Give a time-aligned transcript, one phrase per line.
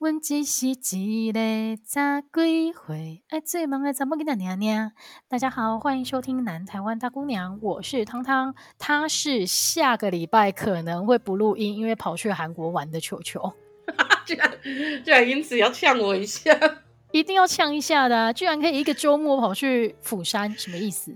[0.00, 4.92] 阮只是一个十几岁爱最忙的查某囡仔娘娘。
[5.26, 13.52] 大家好，欢迎收听《南台湾大姑娘》，我是汤汤，她是下个礼拜可能会不录音，因为跑去韩国玩的球球。
[14.24, 14.58] 居然
[15.04, 16.56] 居然因此要呛我一下，
[17.10, 21.12] 一定要呛一下的啊，居然可以一个周末跑去釜山，什么意思？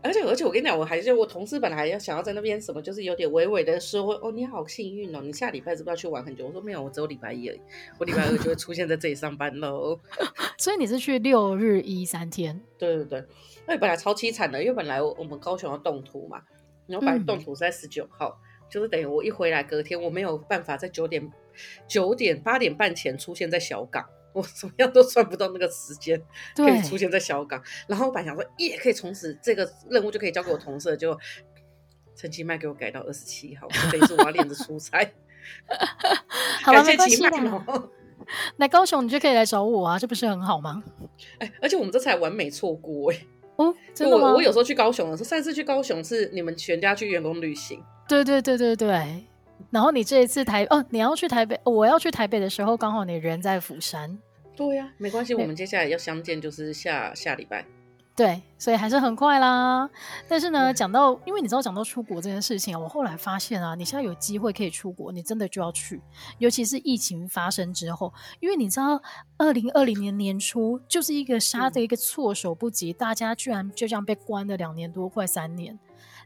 [0.00, 6.46] 而且而且我跟你讲，我还是我同事本来要想要在那边什么，就是有点委委的说哦，你好幸运哦，你下礼拜是不是要去玩很久？
[6.46, 7.60] 我说没有，我只有礼拜一而已，
[7.98, 9.98] 我礼拜二就会出现在这里上班喽。
[10.56, 12.60] 所以你是去六日一三天？
[12.78, 13.24] 对对对，
[13.66, 16.42] 那本来超凄惨的，因为本来我们高雄要动土嘛，
[16.86, 21.28] 然后本来动土是在十九号，嗯、就是等于我一回来隔天我没有办法在九点
[21.88, 24.04] 九点八点半前出现在小港。
[24.38, 26.20] 我怎么样都算不到那个时间
[26.54, 31.18] 可以出现在小港，然后我本来想说，耶，可以从此这个任务就可以交给我同事，就
[32.14, 34.98] 陈其迈给我改到二十七号，等于是我要练着出差。
[36.64, 37.22] 好了，没关系。
[38.56, 40.82] 来高雄你就可以来找我啊，这不是很好吗？
[41.38, 43.18] 哎，而且我们这次还完美错过哎。
[43.56, 44.28] 哦，真的吗？
[44.28, 47.82] 我我有时候去高雄的时候，上次去高雄是你们全家去员工旅行。
[48.06, 49.24] 对对对对对。
[49.70, 54.18] 然后你这一次台哦，你要去台北，我要去台北的时候，刚好你人在釜山。
[54.58, 57.64] 对呀、啊，没关系，我们接下来要相见就是下下礼拜。
[58.16, 59.88] 对，所以还是很快啦。
[60.26, 66.02] 但是呢，讲到，因为你知道讲到出国这件事情啊，我后来发现啊，你现在有机会可以出国，你真的就要去，
[66.38, 69.00] 尤其是疫情发生之后，因为你知道，
[69.36, 75.78] 二零二零年年初就是一个杀的一个措手不及，嗯、大家居然就这样被关了两年多，快三年。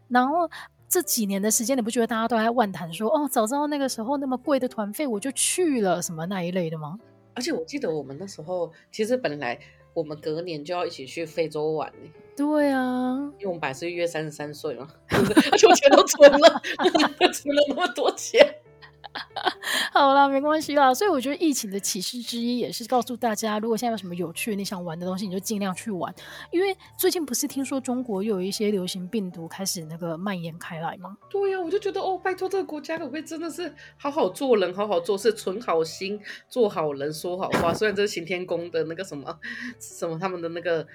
[0.08, 0.48] 然后
[0.88, 6.98] 这几年的时间，你不觉得大家都在万谈说，哦，早知道那个时候那么贵的团费，我就去了，什么那一类的吗？
[7.34, 9.58] 而且我记得我们那时候，其实本来
[9.94, 12.10] 我们隔年就要一起去非洲玩呢。
[12.36, 16.62] 对啊，因为我们本来是约三十三岁嘛， 而且我钱都存了，
[17.32, 18.61] 存了那么多钱。
[19.92, 20.92] 好啦，没关系啦。
[20.94, 26.14] 所以我觉得疫情的启示之一，也是告诉大家，如果现在有什么有趣你想玩的东西，你就尽量去玩。
[26.50, 31.16] 因为最近不是听说中国又有一些流行病毒开始那个蔓延开来吗？
[31.30, 37.74] 对呀、我就觉得哦，拜托这个国家可不可以真的是好好做人，好好做事，存好心，做好人，说好话。
[37.74, 39.38] 虽然这是行天宫的那个什么
[39.78, 40.86] 什么他们的那个。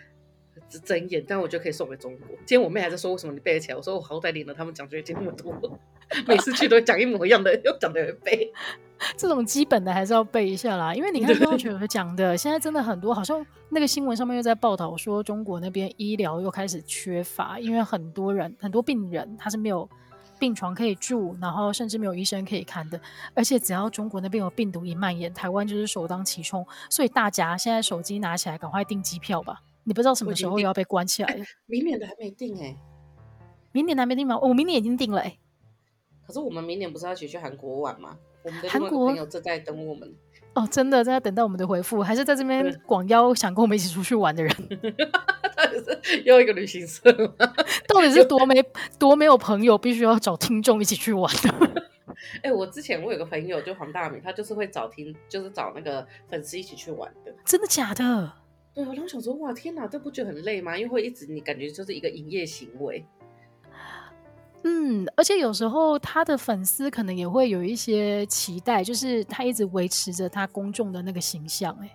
[0.69, 2.28] 睁眼，但我觉得可以送给中国。
[2.45, 3.75] 今天我妹还在说，为什么你背得起来？
[3.75, 5.53] 我说我好歹领了他们奖学金那么多，
[6.28, 8.51] 每次去都讲一模一样的，又讲的会背。
[9.16, 19.88] 这种基本的还是要背一下啦，因为你看 刚刚全讲的，现在真的很多，好像那个新闻上面又在报道说，中国那边医疗又开始缺乏，因为很多人很多病人他是没有
[20.39, 23.00] 病床可以住，然后甚至没有医生可以看的，
[23.35, 29.62] 而且只要中国那边有病毒一蔓延，台湾就是首当其冲，所以大家现在手机拿起来，赶快订机票吧。
[29.88, 31.46] 你不知道什么时候又要被关起来了？
[31.66, 32.78] 明年的还没定哎、欸，
[33.72, 34.38] 明年的还没定吗？
[34.38, 35.40] 我、哦、明年已经定了哎、欸。
[36.28, 38.18] 可是我们明年不是要一起去韩国玩吗？
[38.44, 40.14] 我们的韩国朋友正在等我们
[40.56, 44.53] 哦，真的在等待我们的回复，还是在这边广邀想跟我们一起出去玩的人？
[45.56, 47.09] 到底是又一个旅行社
[47.40, 47.54] 吗？
[47.88, 48.62] 到底是多没
[49.00, 51.50] 多没有朋友，必须要找听众一起去玩的？
[52.44, 57.34] 哎、欸，我之前我有个朋友就黄大米，他就是会找听，就是找那个粉丝一起去玩的。
[57.46, 58.34] 真的假的？
[58.78, 60.78] 对，我都想说，哇，天哪，这不觉得很累吗？
[60.78, 63.04] 因为会一直你感觉就是一个营业行为。
[64.62, 71.76] 嗯，而且有时候他的粉丝可能也会有一些期待，就是他一直维持着他公众的那个形象。
[71.82, 71.90] 哎，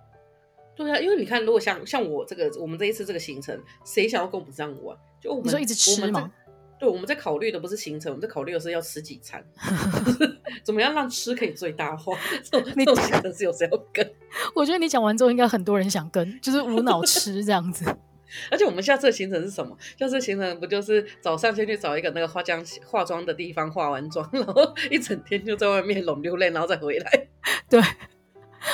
[0.75, 4.99] 对啊，因为你看，如果像像我这个，我们这一次这个行程，谁想要跟我们这样玩？
[5.21, 6.33] 就我们你说一直吃吗？
[6.81, 9.41] 对，我们在考虑的不是行程，我们在考虑的是要吃几餐，
[10.65, 12.19] 怎么样让吃可以最大化。
[12.43, 14.13] 这种这种行程是有谁要跟？
[14.55, 17.85] 我觉得你讲完之后，应该很多人想跟，就是无脑吃这样子。
[18.51, 19.77] 而且我们下次的行程是什么？
[19.99, 27.29] 下次行程不就是早上先去找一个那个化妆化妆的地方化完妆， 然后一整天就在外面拢溜泪，然后再回来。
[27.69, 27.79] 对，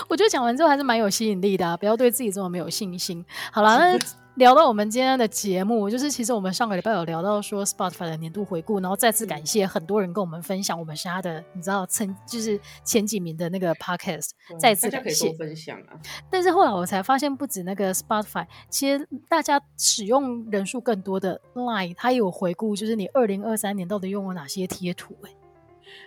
[0.08, 3.24] 我觉得讲完之后还是蛮有吸引力的，啊，不要对自己这么没有信心。
[3.50, 3.98] 好了，那。
[4.38, 15.32] 聊到我们今天的节目，就是其实我们上个礼拜有聊到说 Spotify 的年度回顾，然后再次感谢很多人跟我们分享我们其他的，你知道，曾就是前几名的那个 Podcast，再次感谢。
[15.32, 15.98] 分享啊。
[16.30, 25.36] 但是后来我才发现，不止那个 Spotify，其实大家使用人数更多的 Line，它也有回顾，就是你二零二三年到底用了哪些贴图、欸？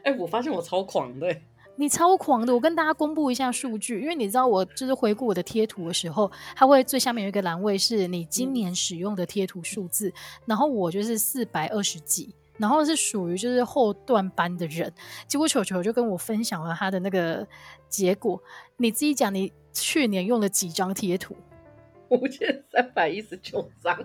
[0.06, 1.44] 哎、欸，我发现我超狂的、欸。
[1.78, 2.54] 你超狂的！
[2.54, 10.14] 我跟大家公布一下数据，因为你知道我就是回顾我的贴图的时候，它会最下面有一个栏位是你今年使用的贴图数字，嗯、
[10.48, 14.94] 然后我就是四百二十几，然后是属于就是后段班的人。
[15.26, 17.48] 结果球球就跟我分享了他的那个
[17.90, 18.40] 结果，
[18.78, 21.36] 你自己讲，你去年用了几张贴图？
[22.10, 23.98] 五千三百一十九张。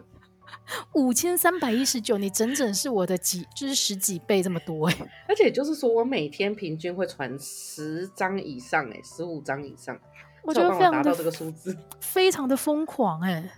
[0.95, 4.97] 五千三百一十九，你整整是我的几，就是十几倍这么多哎！
[5.29, 9.99] 而且就是说我每天平均会传十张以上哎，十五张以上，
[10.43, 13.51] 我觉得非常达到这个数字， 非常的疯狂哎！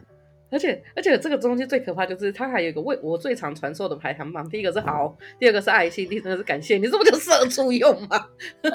[0.50, 6.79] 而且而且这个东西最可怕就是它还有一个为我最常传授的排行榜，第一个是好，第二个是爱心，第三个是感谢。
[6.79, 8.29] 你这不就社畜用吗？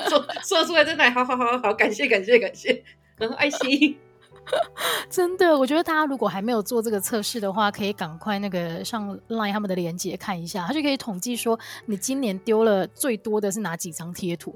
[0.07, 2.83] 说说出来在那里，好好好好，感谢感谢感谢，
[3.17, 3.97] 然后爱心。
[5.09, 14.55] 真的，我觉得大家如果还没有做这个测试的话，可以赶快那个上 LINE 他们的链接看一下，他就可以统计说你今年丢了最多的是哪几张贴图，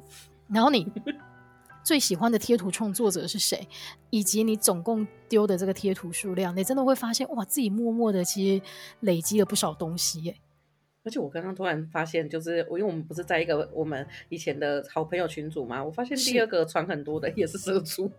[0.49, 0.91] 然后你
[1.83, 3.67] 最喜欢的贴图创作者是谁，
[4.09, 8.63] 以及你总共丢的这个贴图数量，你真的会发现哇，自己默默的其实
[9.01, 10.35] 累积了不少东西耶。
[11.07, 18.11] 而且我刚刚突然发现，就是我因为我们不是在一个我们以前的好朋友群组嘛，我发现第二个传很多的也是社畜，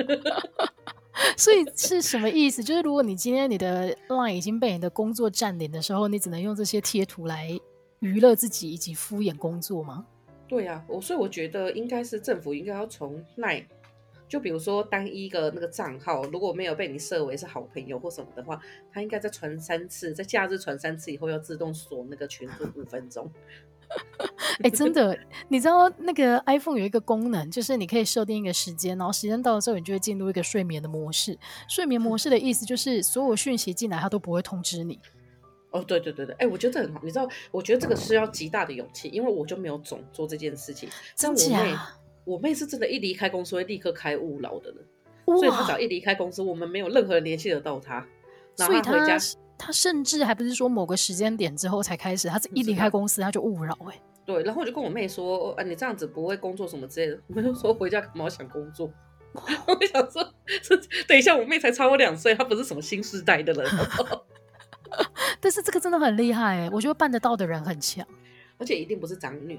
[1.36, 2.64] 所以是什么意思？
[2.64, 7.50] 就是如果你今天你的 line 已经被你的工作占领的时候，你只能用这些贴图来
[7.98, 10.06] 娱乐自己以及敷衍工作吗？
[10.48, 13.66] 对呀、啊，我所以我觉得应该是政府应该要从 line。
[14.32, 18.58] 就比如说，单一个那个账号如果没有被你设为是好朋友或什么的话，
[18.90, 23.30] 他应该再传三次，在假日传三次以后，要自动锁那个群组五分钟。
[24.64, 25.14] 哎、欸，真的，
[25.48, 31.38] 你知道那个 iPhone 有一个功能，就是你可以设定一个时间，然后时间到了之后，你就会进入一个睡眠的模式。
[31.68, 34.98] 睡眠模式的意思就是，所有讯息进来，它都不会通知你。
[35.72, 37.02] 哦，对对对对，哎、欸，我觉得这很好。
[37.04, 40.88] 你知道，我觉得这个是要极大的勇气，因为我就没有总做这件事情。
[41.14, 41.58] 真假？
[41.58, 41.76] 我妹
[42.54, 44.84] 是真的，一离开公司会立刻开勿扰的人，
[45.26, 48.06] 所以她只要一离开公司，我们没有任何人联系得到她。
[48.56, 49.16] 所以她回家，
[49.58, 53.76] 她甚至还不是说某个时间点之后才开始，她一离开公司，她就勿扰。
[53.90, 57.18] 哎，对，然后我就跟我妹说，啊，你这样子不会工作什么之类的。
[57.28, 58.92] 我妹就说回家干嘛想工作？
[59.34, 60.22] 我想说，
[61.08, 63.66] 等一下，我妹才差我两岁，她不是什么新时代的人。
[65.40, 68.06] 但是这个真的很厉害哎，我觉得办得到的人很强，
[68.58, 69.58] 而且一定不是长女。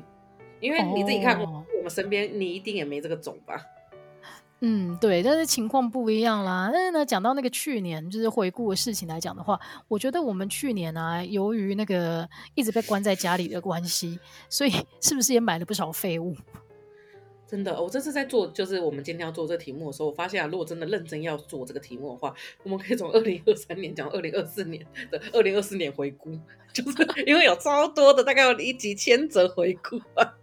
[0.64, 3.62] 因为你自己看，我们身边你一定也没这个种吧？
[4.62, 6.70] 嗯，对，但是情况不一样啦。
[6.72, 12.26] 但是呢，讲到那个去年就是回顾的事情来讲的话，我觉得我们去年啊，由于那个
[12.56, 14.18] 一直被关在家里的关系，
[14.50, 14.72] 所以
[15.04, 16.34] 是不是也买了不少废物？
[17.46, 22.34] 真的，我这次在做，就是我们今天要做这个题目的时候，我发现啊，如果真的认真要做这个题目的话，
[22.64, 24.82] 我们可以从二零二三年讲二零二四年
[25.12, 26.32] 的二零二四年回顾，
[26.72, 30.34] 就是因为有超多的，大概有一几千则回顾啊。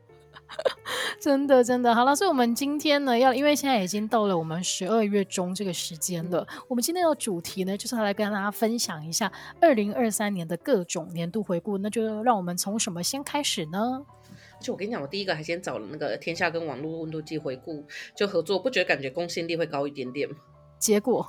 [1.20, 9.30] 真的，真的好了，所以我们今天呢，要因为现在已经到了我们十二月中这个时间了，我们今天的主题呢，就是要来跟大家分享一下
[9.60, 11.78] 二零二三年的各种年度回顾。
[11.78, 14.02] 那就让我们从什么先开始呢？
[14.60, 20.36] 就我跟你讲，我第一个还先找了那个天下跟网络温度计回顾，就合作，不觉得感觉公信力会高一点点吗？
[20.78, 21.26] 结果，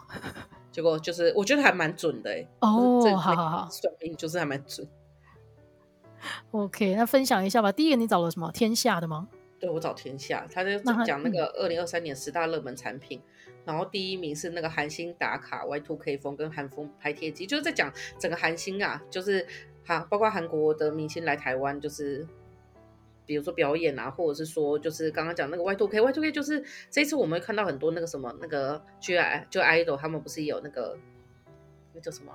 [0.72, 2.48] 结果就是我觉得还蛮准的哎、欸。
[2.60, 4.88] 哦，好好好，算命就是还蛮准。
[6.52, 7.72] OK，那分享一下吧。
[7.72, 8.52] 第一个你找了什么？
[8.52, 9.28] 天下的吗？
[9.60, 19.46] 对，我找天下，他就讲那个二零二三年十大热门产品，嗯、然后第一名是那个韩星打卡 Y2K 风跟韩风拍贴机，就是在讲整个韩星啊，就是
[19.86, 22.28] 韩包括韩国的明星来台湾，就是
[23.28, 30.98] 比如说表演啊，或者是说就是刚刚讲那个 Y2K，Y2K 就是这一次我们会看到很多那个什么那个 G I 就 idol 他们不是有那个
[31.94, 32.34] 那叫什么，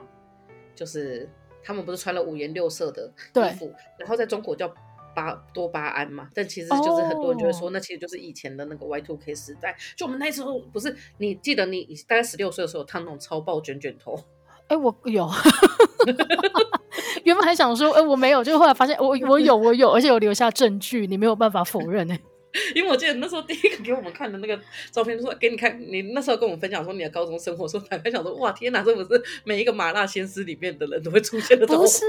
[0.77, 1.29] 就是。
[1.67, 4.73] 他们不是穿了五颜六色的衣服，然后在中国叫
[5.17, 6.29] 巴多巴胺嘛？
[6.33, 9.71] 但其实就是很多人就会说，那其实就是以前的那个 Y2K 时代。
[9.71, 9.79] Oh.
[9.97, 14.15] 就我们那时候不是，你记得你大概十六岁的时候烫那种超爆卷卷头？
[14.69, 15.29] 哎、欸，我有，
[17.25, 22.21] 原本还想说，哎、欸，我没有，就后来发现我我有我有，而且有留下证据，你没有办法否认哎。
[22.75, 24.59] 因为我记得那时候第一个给我们看的那个
[24.91, 31.67] 照片，说给你看，你那时候跟我们分享说你的高中生活，说坦白想说，哇天哪，这不是每一个麻辣鲜师里面的人都会出现的。
[31.67, 32.05] 不是，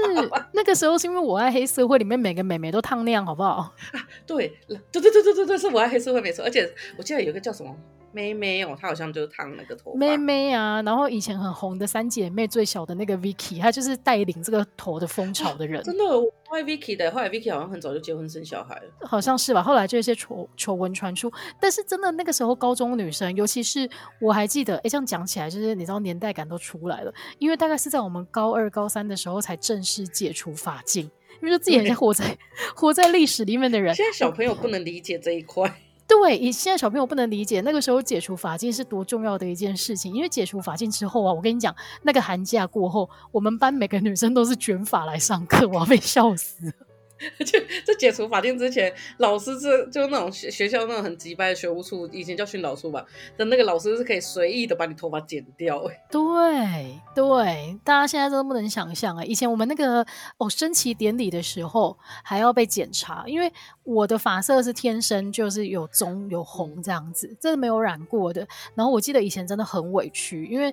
[0.52, 3.72] 那个时候是因为我爱黑社会里面每个美眉都烫那样，好不好？
[3.92, 7.74] 啊，对，对对对对对对，是我爱黑社会没错，而且我记得有一个叫什么。
[8.12, 9.98] 妹妹哦，她好像就是烫那个头发。
[9.98, 15.80] 妹妹啊，然后以前很红的三姐妹最小的那个 Vicky，她就是带领这个头的风潮的人。
[15.80, 19.62] 啊、真的，我爱 Vicky 的，后来 Vicky 好像很早就结婚生小孩了，好像是吧？
[19.62, 23.88] 后来就一些丑丑闻传出，但是真的那个时候高中女生，尤其是
[24.20, 31.04] 我还记得，哎，这样讲起来就是你知道年代感都出来了，因为大概是在我们高二、高三的时候才正式解除法禁，
[31.42, 32.36] 因为就自己很像活在
[32.74, 33.94] 活在历史里面的人。
[33.94, 35.72] 现在小朋友不能理解这一块。
[36.08, 46.72] 对，以现在小朋友不能理解那个时候解除发禁是多重要的一件事情，因为解除发禁之后啊，我跟你讲，那个寒假过后，我们班每个女生都是卷发来上课，我要被笑死。
[47.44, 53.04] 就在解除法令之前，老师是就那种学学校那种很急败的学务处，以前叫训导处吧
[53.36, 55.82] 的那个老师是可以随意的把你头发剪掉。
[56.10, 59.24] 对对，大家现在真的不能想象啊！
[59.24, 60.06] 以前我们那个
[60.36, 68.46] 哦升旗典礼的时候还要被检查，因为我的发色是天生就是有棕有红这样子，这是没有染过的。
[68.74, 70.72] 然后我记得以前真的很委屈，因为。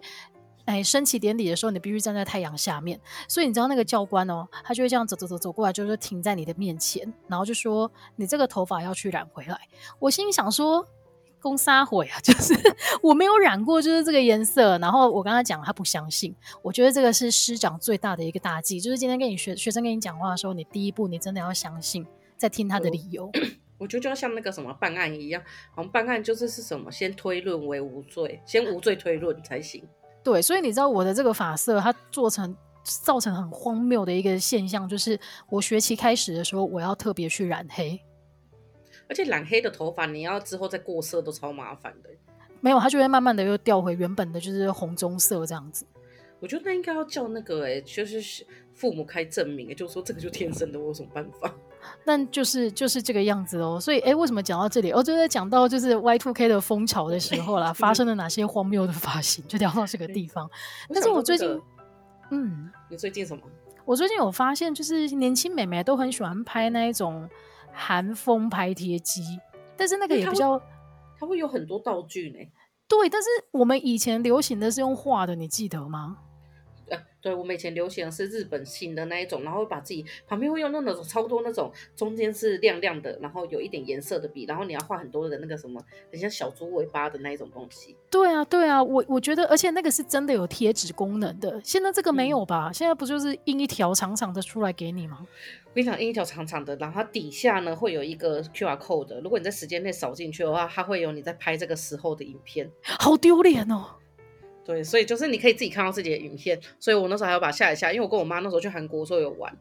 [0.66, 9.58] 哎，升旗典礼的时候，你必须站在太阳下面，所以你知道那个教官哦，他就会这样走走走走过来，就是停在你的面前，然后就说：“你这个头发要去染回来。”
[10.00, 10.84] 我心里想说
[11.40, 12.56] ：“公杀毁啊！” 就是
[13.04, 14.78] 我没有染过，就是这个颜色。
[14.80, 16.36] 然后我跟他讲，他不相信。
[16.64, 22.04] 我觉得这个是师长最大的一个大忌，就是今天跟你学学生跟你讲话的时候，你第一步你真的要相信，
[22.38, 23.26] 再听他的理由。
[23.26, 23.32] 我，
[23.86, 25.44] 我觉得就要像那个什么办案一样，
[25.76, 29.88] 我们办案就是是什么，先推论为无罪，先无罪推论才行。
[30.26, 32.54] 对，所以你知道我的这个发色，它做成
[32.84, 35.18] 造成很荒谬的一个现象，就是
[35.50, 38.02] 我学期开始的时候，我要特别去染黑，
[39.08, 42.10] 而且染黑的头发，你要之后再过色都超麻烦的。
[42.60, 45.86] 没有，它就会慢慢的又掉回原本的就是红棕色这样子。
[46.40, 51.54] 我觉得那应该要叫那个哎，就是父母开证明，就是说这个就天生的，我有什么办法？
[52.06, 54.92] 但就是就是这个样子哦，所以哎，为什么讲到这里？
[54.92, 60.50] 哦，就在讲到就是 Y two K 的风潮的时候啦，发生了哪些荒谬的发型，就聊到这个地方。
[60.94, 61.62] 但是我最近，
[62.32, 63.44] 嗯，你最近什么？
[63.86, 67.30] 我最近有发现，就是年轻美眉都很喜欢拍那一种
[67.72, 69.22] 韩风拍贴机，
[69.78, 70.60] 但是那个也比较，
[71.20, 72.40] 它会有很多道具呢。
[72.88, 76.18] 对，但是我们以前流行的是用画的，你记得吗？
[76.90, 87.96] 呃，对，我们以前流行的是日本型的那一种，然后把自己旁边会用那种超多那种中间是亮亮的，然后有一点颜色的笔，然后你要画很多的那个什么，很像小猪尾巴的那一种东西。
[88.10, 92.70] 对啊，对啊，我我觉得，而且那个是真的有贴纸功能的，现在这个没有吧？
[92.70, 95.26] 嗯、现在不就是印一条长长的出来给你吗？
[95.66, 102.72] 我跟你讲，印一条长长的，然后它底下呢会有一个 QR code，如果你在时间内扫进去的话，它会有你在拍这个时候的影片。
[102.84, 103.86] 好丢脸哦！
[104.66, 109.56] 对，所以就是你可以自己看到自己的影片，所以我那时候还要把它下一下，因为我跟我妈那时候去韩国的时候有玩，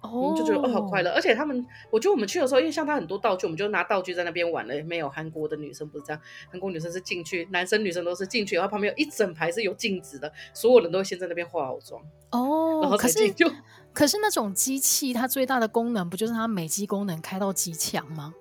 [0.00, 13.50] 哦，就觉得哦好快乐，而且他们，我觉得我们去的时候，因为像他很多道具，我们就拿道具在那边玩了，没有韩国的女生不是这样，韩国女生是进去，男生女生都是进去，然后旁边有一整排是有镜子的，所有人都会先在那边化好妆，哦，然后才进就，
[13.92, 18.32] 可是那种机器它最大的功能不就是它美肌功能开到极强吗？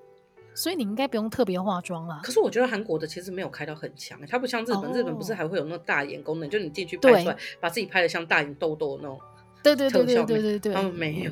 [0.55, 2.22] 所以你应该不用特别化妆啦。
[2.24, 4.95] 可是我觉得韩国的其实没有开到很强，它不像日本，oh.
[4.95, 9.19] 日本不是还会有那种大眼功能，就你进去拍出来，把自己拍的像大眼痘痘那种。
[9.63, 11.31] 对对对对对对对，他们没有。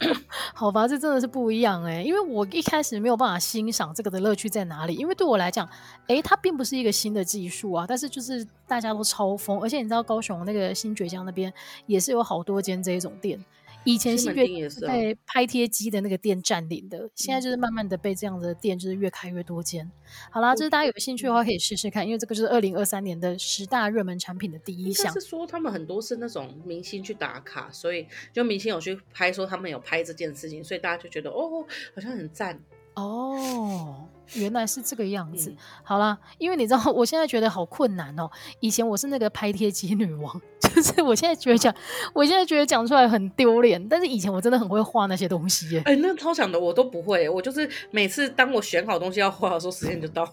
[0.54, 5.66] 好吧，这真的是不一样哎、欸，因为我一开始没有办法欣赏这个的乐趣在哪里，因为对我来讲，
[6.06, 11.52] 哎、欸，它并不是一个新的技术啊，但是就是大家都超疯，而且你知道高雄那个新崛江那边
[11.86, 13.42] 也是有好多间这一种店。
[13.84, 19.90] 以前是被拍贴机的那个店占领的，哦，现在就是慢慢的被这样的店就是越开越多间。
[20.30, 25.12] 好啦，就是大家有兴趣的话可以试试看，因为这个就是二零二三年的十大热门产品的第一项。
[25.12, 32.60] 是说他们很多是那种明星去打卡，所以就明星有去拍，说他们有拍这件事情，所以大家就觉得哦，好像很赞。
[32.94, 35.50] 哦，原来是这个样子。
[35.50, 38.30] 嗯、好啦，因为你知道，我现在觉得好困难哦。
[38.60, 41.74] 以前我是那个拍贴机女王， 就是我现在觉得讲，
[42.12, 43.88] 我现在觉得讲出来很丢脸。
[43.88, 45.82] 但是以前我真的很会画那些东西耶。
[45.84, 50.28] 哎、欸，那超强的我都不会，我就是每次当我选好东西要画的时候，时间就到。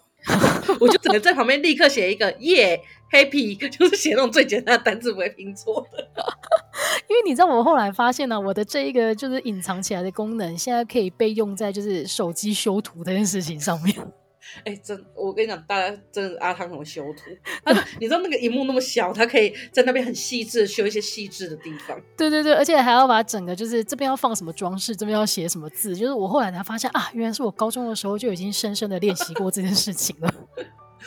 [0.80, 2.82] 我就只能在旁边立刻写一个耶、
[3.12, 6.08] ，happy，就是写那种最简单的单字不会拼错的。
[7.08, 13.96] 因为你知道，我后来发现呢、我的这一个就是隐藏起来的功能，现在可以被用在就是手机修图这件事情上面。
[14.64, 17.32] 哎、真我跟你讲，大家真的阿汤很会修图。
[17.64, 22.00] 他你知道那个荧幕那么小，他可以在那边很细致的修一些细致的地方。
[22.18, 25.96] 对对对，而且还要把整个就是这边要放什么装饰，这边要写什么字。
[25.96, 30.34] 就是我后来才发现啊，原来是我高中的时候就已经深深的练习过这件事情了。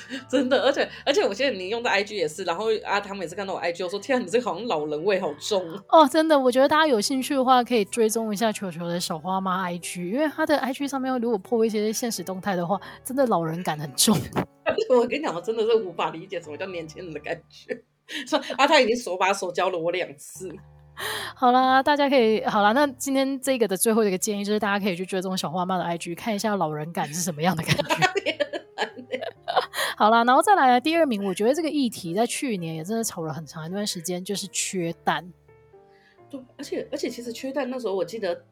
[0.28, 6.06] 真的，而且而且我现在你用的 IG 也是，然后阿汤每次看到我 IG，我说天啊，你这个好像老人味好重哦。
[6.06, 14.16] 真的，我觉得大家有兴趣的话，可以追踪一下球球的小花妈 IG，因为他的 IG 上面如果 po 一些现实动态的话，真的老人感很重。
[14.90, 17.82] 我跟你讲，我真的是无法理解什么叫年轻人的感觉。
[18.26, 20.50] 说阿汤已经手把手教了我两次。
[21.34, 28.57] 好啦，大家可以好啦，那今天这个的最后一个建议就是，大家可以去追踪小花妈的 IG，看一下老人感是什么样的感觉。
[29.98, 35.32] 好了，然后再来第二名，我觉得这个议题在去年也真的吵了很长一段时间，就是缺蛋。
[36.30, 38.44] 对，而且而且其实缺蛋那时候，我记得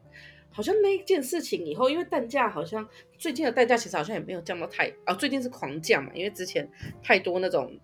[0.51, 2.85] 好像那件事情以后，因为蛋价好像
[3.17, 6.69] 最近的蛋价其实好像也没有降到太啊，最近是狂降嘛，因为之前
[7.01, 7.79] 太多那种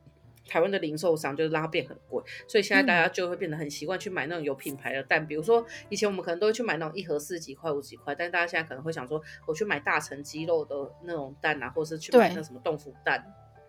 [0.45, 13.25] 台湾的零售商就是让它变很贵，所以现在大家就会变得很习惯去买那种有品牌的蛋，嗯、比如说以前我们可能都会去买那种一盒四几块五几块，但是大家现在可能会想说，我去买大成鸡肉的那种蛋啊，或者是去买那什么豆腐蛋。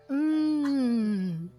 [0.09, 1.49] 嗯，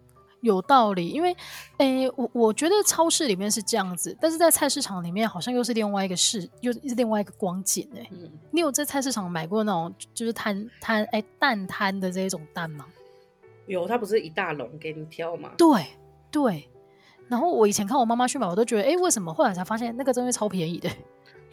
[0.41, 1.37] 有道理，因为
[1.79, 8.09] 诶、欸，我我觉得超市里面是这样子，但是在菜市场里面好像又是另外一个市，又是另外一个光景诶、欸。
[8.13, 12.87] 嗯，你有在菜市场买过那种就是摊摊诶蛋摊的这种蛋吗？
[13.67, 15.51] 有，它不是一大笼给你挑吗？
[15.59, 15.87] 对
[16.31, 16.69] 对，
[17.29, 19.35] 然后我以前看我妈妈去买，我都觉得，哎，为什么？
[19.35, 20.89] 后来才发现那个真的超便宜的。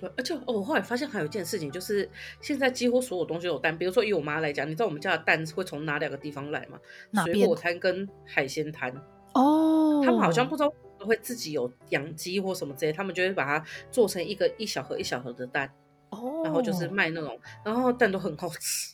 [0.03, 2.10] 对，而且哦，我后来发现还有一件事情，就是
[2.41, 3.77] 现在几乎所有东西有蛋。
[3.77, 6.77] 比如说以我妈来讲，你知道我们家的蛋会从哪两个地方来吗？
[7.24, 8.93] 水果摊跟海鲜摊。
[9.33, 15.72] 哦，他们好像不知道会自己有养鸡或什么之类，他们就会把它做成一个一小盒一小盒的蛋。
[16.10, 18.93] 哦，然后就是卖那种，然后蛋都很好吃。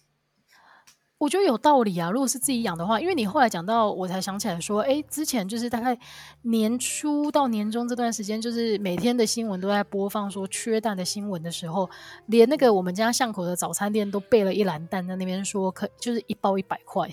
[1.19, 2.09] 我觉得有道理啊！
[2.09, 5.99] 如果是自己养的话，因为你后来讲到，我才想起来说，哎，之前就是大概
[6.43, 11.89] 年初到年终这段时间，就是每天的新闻都在播放说缺蛋的新闻的时候，
[12.27, 17.11] 连那个我们家巷口的早餐店都备了一篮蛋在那边说，可就是一包一百块。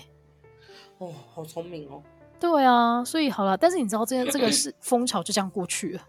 [0.99, 2.01] 哦，好聪明哦！
[2.39, 6.01] 对啊，所以好了，但是你知道，这这个是 风潮就这样过去了。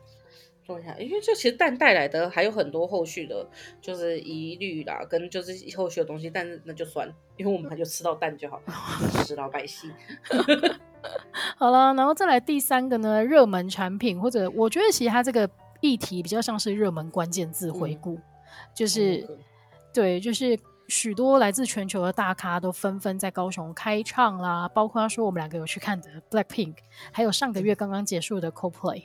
[0.68, 3.48] 说一下，因为这其实蛋带来的还有很多后续的，
[3.80, 8.60] 就是疑虑啦，跟就是后续的东西，但是那就算，因为我们就吃到蛋就好，
[9.24, 9.90] 吃老百姓。
[11.56, 15.48] 好了，然后再来第三个呢，热门产品，或者我觉得其实它这个
[15.80, 18.22] 议题比较像是热门关键字回顾，嗯、
[18.74, 19.38] 就是、嗯、
[19.94, 20.58] 对，就是
[20.88, 26.74] 许多来自全球的大咖都纷纷在高雄开唱啦，包括他说我们两个有去看的 Blackpink，
[27.10, 29.04] 还有上个月刚刚结束的 Coldplay。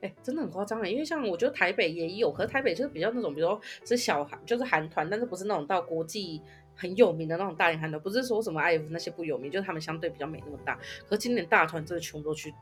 [0.00, 6.40] 哎、欸，真的很夸张哎，因为像我觉得台北也有，可是台北就是比较那种，比如说是小韩，就是韩团，但是不是那种到国际
[6.76, 10.78] 很有名的那种大型韩团，不是说什么 IVE 那些不有名，就是他们相对比较没那么大。
[11.08, 12.54] 可是今年大团真的全部都去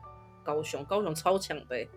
[0.43, 1.87] 高雄，高雄超强的。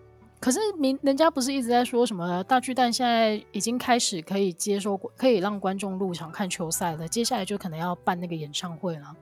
[0.40, 9.16] 可是明人家不是一直在说什么大巨蛋现在已经开始可以接受，可以让观众入场看球赛了，接下来就可能要办那个演唱会了。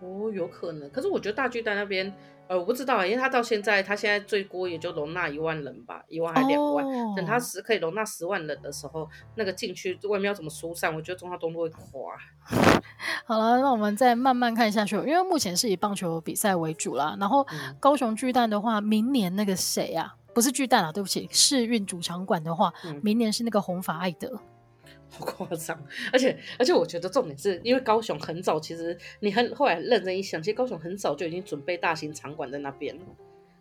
[0.00, 0.88] 哦，有可能。
[0.90, 2.14] 可是我觉得大巨蛋那边。
[2.48, 6.84] 呃，我不知道，因为他到现在，他现在最多也就容纳一万人吧，一万还两万。
[6.84, 7.16] Oh.
[7.16, 10.94] 等他十可以容纳十万人的时候，那个禁区外面要怎么疏散？
[10.94, 11.80] 我觉得中华东路会垮。
[13.26, 17.16] 好了，那我们再慢慢看下去，因为目前是以棒球比赛为主啦。
[17.18, 17.44] 然后
[17.80, 20.14] 高雄巨蛋的话，明年那个谁啊？
[20.32, 24.38] 不是巨蛋啊，对不起，世运主场馆的话，嗯、明年是那个红发艾德。
[25.08, 25.80] 好夸张，
[26.12, 33.02] 而且而且我觉得重点是因为高雄很早，其实你很后来认真一想，其实高雄很早就已经准备大型场馆在那边了，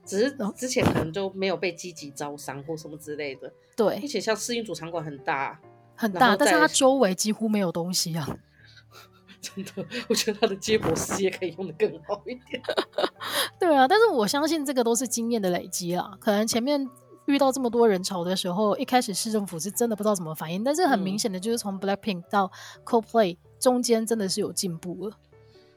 [0.04, 3.52] 只是之前可能就没有被积极招商或什么之类的。
[3.76, 5.60] 对，而且像世运主场馆很大
[5.96, 8.28] 很大，但是它周围几乎没有东西啊。
[9.40, 12.62] 真的，我觉得它的接驳事业可以用的更好一点。
[13.60, 16.90] 对啊，但是我相信这个都是经验的累积啦，可能前面。
[17.26, 22.52] 遇到这么多人潮的时候，一开始市政府是真的不知道怎么反应，但是很明显的就是从 Blackpink 到
[22.86, 25.18] Coldplay 中间真的是有进步了。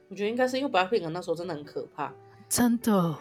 [0.08, 2.12] 我觉得应该是因为 Blackpink 那时候真的很可怕，
[2.48, 3.16] 真的。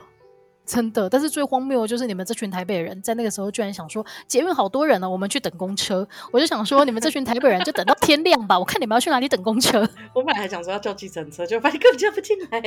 [0.68, 6.06] 真的，但是最荒谬的就是你们这群台北人在那个时候居然想说捷运好多人呢，我们去等公车。
[6.32, 9.80] 我就想说你们这群台北人就等到天亮吧， 我看你们要去哪里等公车。
[10.14, 12.62] 我本来还想说要叫计程车，就发现根本叫不进来。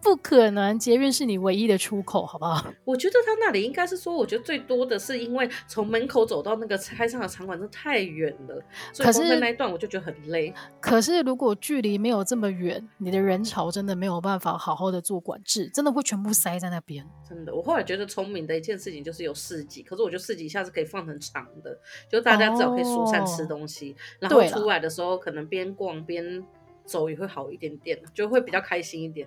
[0.00, 2.72] 不可能，捷运是你唯一的出口，好不好？
[2.84, 8.62] 我觉得他那里应该是说，我觉得最多的是因为从门口走到那个开上的场馆真的太远了，
[8.92, 10.52] 所以在那一段我就觉得很累。
[10.80, 17.04] 可是如果距离没有这么远，你的人潮真的没有办法好好的做管制，真的会全部塞在那边。
[17.28, 21.78] 真的，我后来觉得聪明的一件事情就是有市集，可是我觉得市集下子可以放成长的，
[22.10, 26.44] 就大家至少可以疏散吃东西，哦、然后出来的时候可能边逛边
[26.84, 29.26] 走也会好一点点，就会比较开心一点。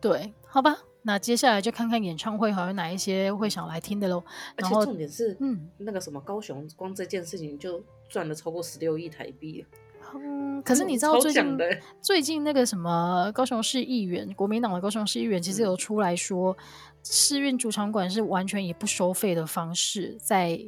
[0.00, 4.22] 对，好吧，那接下来就看看演唱会还有哪一些会想来听的喽。
[4.56, 9.64] 而且重点是，嗯，那个什么高雄，光这件事情就赚了超过十六亿台币。
[10.14, 11.58] 嗯，可是你知道最近
[12.00, 16.52] 最近那个什么高雄市议员，国民党的高雄市议员其实有出来说。
[16.52, 20.58] 嗯世运主场馆是完全以不收费的方式在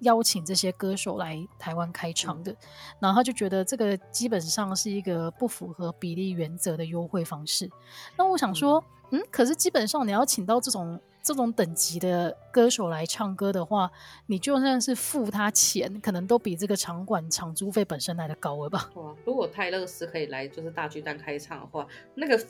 [0.00, 2.54] 邀请这些歌手来台湾开唱的，
[3.00, 7.68] 然后他就觉得这个基本上是一个不符合比例原则的优惠方式。
[8.16, 13.90] 那我想说，嗯，可是基本上你要请到这种这种等级的歌手来唱歌的话，
[14.26, 18.90] 你就算是付他钱，可能都比这个场馆场租费本身来的高了吧？
[18.94, 22.40] 哇，如果泰勒斯可以来就是大巨蛋开唱的话，那个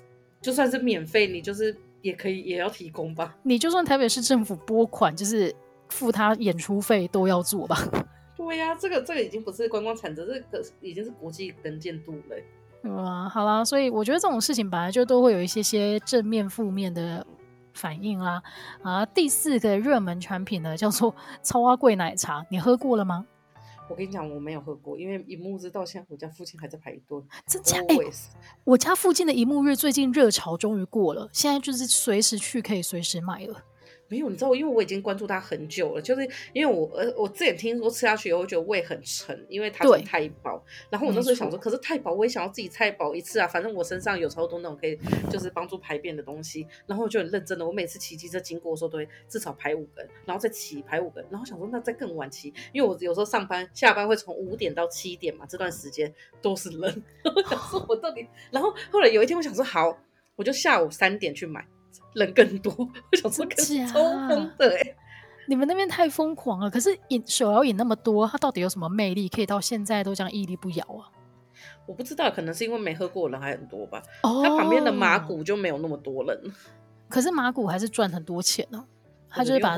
[0.42, 1.74] 就算是免费，你就是。
[2.04, 3.34] 也可以，也要提供吧。
[3.42, 5.52] 你就算台北市政府拨款，就是
[5.88, 7.76] 付他演出费，都要做吧。
[8.36, 12.36] 对呀、啊，这个这个已经不是观光产值，这个已经是国际能见度了。
[12.82, 17.26] 嗯，好啦，所以我觉得这种事情本来就都会有一些些正面、负面的
[17.72, 18.42] 反应啦。
[18.82, 23.24] 啊，第四个热门产品呢，叫做超阿贵奶茶，你喝过了吗？
[23.88, 27.22] 我跟你讲，我没有喝过，因为一木日到现在我家附近还在排队。
[27.46, 27.78] 真假？
[27.88, 28.10] 哎、欸，
[28.64, 33.62] 我家附近的银木日最近热潮终于过了，现在就是随时去可以随时买了。
[34.08, 40.62] 没有，你知道，因为我已经关注它很久了，就是因为我呃，我之前听说吃下去以后觉得胃很沉，因为它是太饱。
[40.90, 44.98] 然后我那时候想说，可是太饱，我也想要自己太饱一次啊，反正我身上有超多那种可以
[45.30, 46.66] 就是帮助排便的东西。
[46.86, 51.24] 然后我就很认真的，我每次骑机车经过的时候都会至少排五根，然后再骑排五根。
[51.30, 56.12] 然后想说，那再更晚骑，因为我有时候上班下班会从五点到七点嘛，这段时间
[56.42, 57.02] 都是人。
[57.24, 59.98] 我想说我到底，然后后来有一天我想说，好，
[60.36, 61.66] 我就下午三点去买。
[62.14, 63.44] 人更多， 我想说
[63.86, 64.96] 超疯的哎、欸！
[65.46, 66.70] 你们那边太疯狂了。
[66.70, 71.10] 可是饮手摇饮那么多，它到底有什么魅力，可以到现在都这样屹立不摇啊？
[71.86, 74.02] 我不知道，可能是因为没喝过的人还很多吧。
[74.22, 76.52] 哦，它旁边的马古就没有那么多人。
[77.08, 78.84] 可是马古还是赚很多钱呢、啊。
[79.28, 79.76] 他就是把。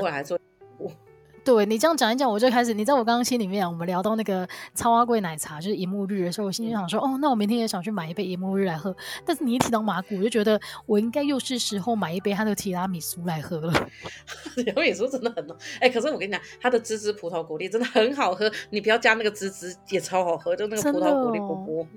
[1.47, 2.73] 对，你这样讲一讲，我就开始。
[2.73, 8.93] 你知道我刚刚心里面，我们聊到那个超阿贵奶茶，就是一沐日的时候，我心里想说，哦，那我明天也想去买一杯一沐日来喝。
[9.25, 13.71] 但是你一提到麻古，我就觉得我应该又是时候买一杯它的提拉米苏来喝了。
[14.57, 21.87] 提拉米苏真的很浓，哎、欸，可是我跟你讲，它的芝芝葡萄果粒真的很好喝，你不要加那个芝芝也超好喝，就那个葡萄果粒波波。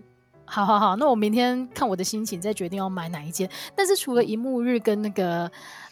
[0.45, 3.49] 好好好，那我明天看我的心情再决定要买哪一间。
[3.77, 5.51] 但是除了一沐日跟那个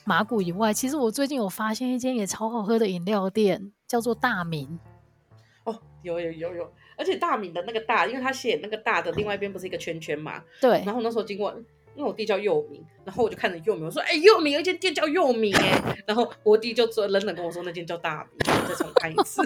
[0.08, 4.78] 麻古以外，其实我最近有发现一间也超好喝的饮料店，叫做大明。
[5.64, 10.42] 哦，有有有有，而且大明的那个大，因为他写那个大的另外一边不是一个圈圈嘛？
[10.62, 10.82] 对。
[10.86, 11.54] 然后那时候经过。
[11.96, 19.42] 因为我弟叫佑明，然后我就看着佑明，我说：“哎、欸，佑明有一间店叫佑明哎。”然后我弟就说冷冷跟我说：“那间叫大明。”再重看一次。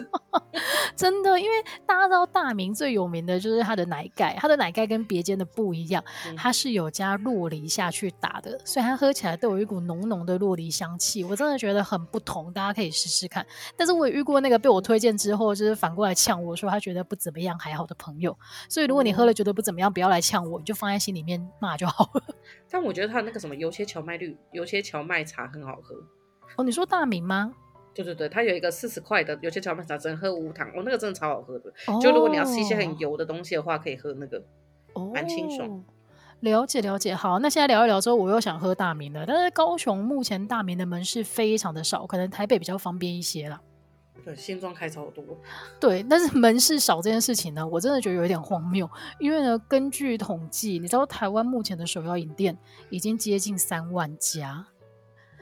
[0.97, 1.57] 真的，因为
[1.87, 6.03] 大家知道大明最有名的就是它的奶盖，它的奶盖跟别间的不一样，
[6.37, 11.25] 它是有加洛梨下去打的，所以它喝起来都有一股浓浓的洛梨香气。
[11.25, 13.47] 我真的觉得很不同，大家可以试试看。
[13.77, 18.37] 但是我也遇过那个被我推荐之后，就是反过来呛我说他觉得不怎么样，还好的朋友。
[18.69, 22.23] 所以如果你喝了觉得不怎么样，不要来呛我，你就放在心里面骂就好了。
[22.71, 25.95] 但我觉得它那个什么油切荞麦绿、油切荞麦茶很好喝
[26.57, 26.65] 哦。
[26.65, 27.53] 你说大明吗？
[27.95, 30.69] 对对对，它有一个四十块的有些荞麦茶，只能喝无糖。
[30.69, 31.71] 哦，那个真的超好喝的。
[31.87, 34.43] 哦、就如果你要吃一些很油的东西的话，可以喝那个，
[34.95, 35.85] 哦，蛮清爽。
[36.41, 39.25] 了解了解，好，那现在聊一聊之后，我又想喝大明了。
[39.25, 43.61] 但是高雄目前大明的门市非常的少，可能台北比较方便一些啦。
[44.25, 45.25] 对，新庄开超多。
[45.79, 48.89] 对，但是门市少这件事情呢，我真的觉得有一点荒谬。
[49.21, 52.57] 因为呢，根据统计，你知道台湾目前的手摇饮店
[52.91, 54.67] 已经接近三万家。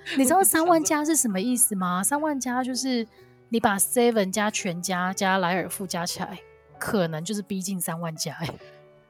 [0.17, 2.03] 你知道三万家是什么意思吗？
[2.03, 3.07] 三万家就是
[3.51, 6.39] 你把 Seven 加全家加莱尔富加起来，
[6.79, 8.35] 可能就是逼近三万家。
[8.41, 8.49] 哎，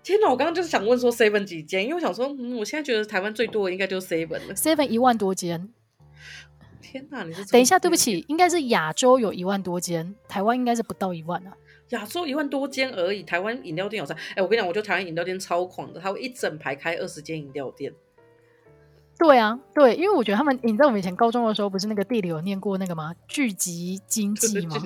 [0.03, 0.29] 天哪！
[0.29, 4.55] 我刚刚就是想问说 Seven 几间，因为我想说，嗯，我现在觉得台湾最多的应该就是 Seven 了。
[4.55, 5.69] Seven 一万多间。
[6.81, 7.23] 天哪！
[7.23, 11.53] 你是等一下，对不起，应该是亚洲有一万多间，台湾应该是不到一万啊。
[11.91, 14.17] 亚洲一万多间而已，台湾饮料店有三。
[14.17, 17.93] 哎、欸，我跟你讲，我觉得台湾饮料店超狂的，他会一整排开二十间饮料店。
[19.23, 23.15] 对啊，对，因为我觉得他们，你知道我们以前高中的时候不是那个地理有念过那个吗？
[23.29, 24.77] 聚集经济吗？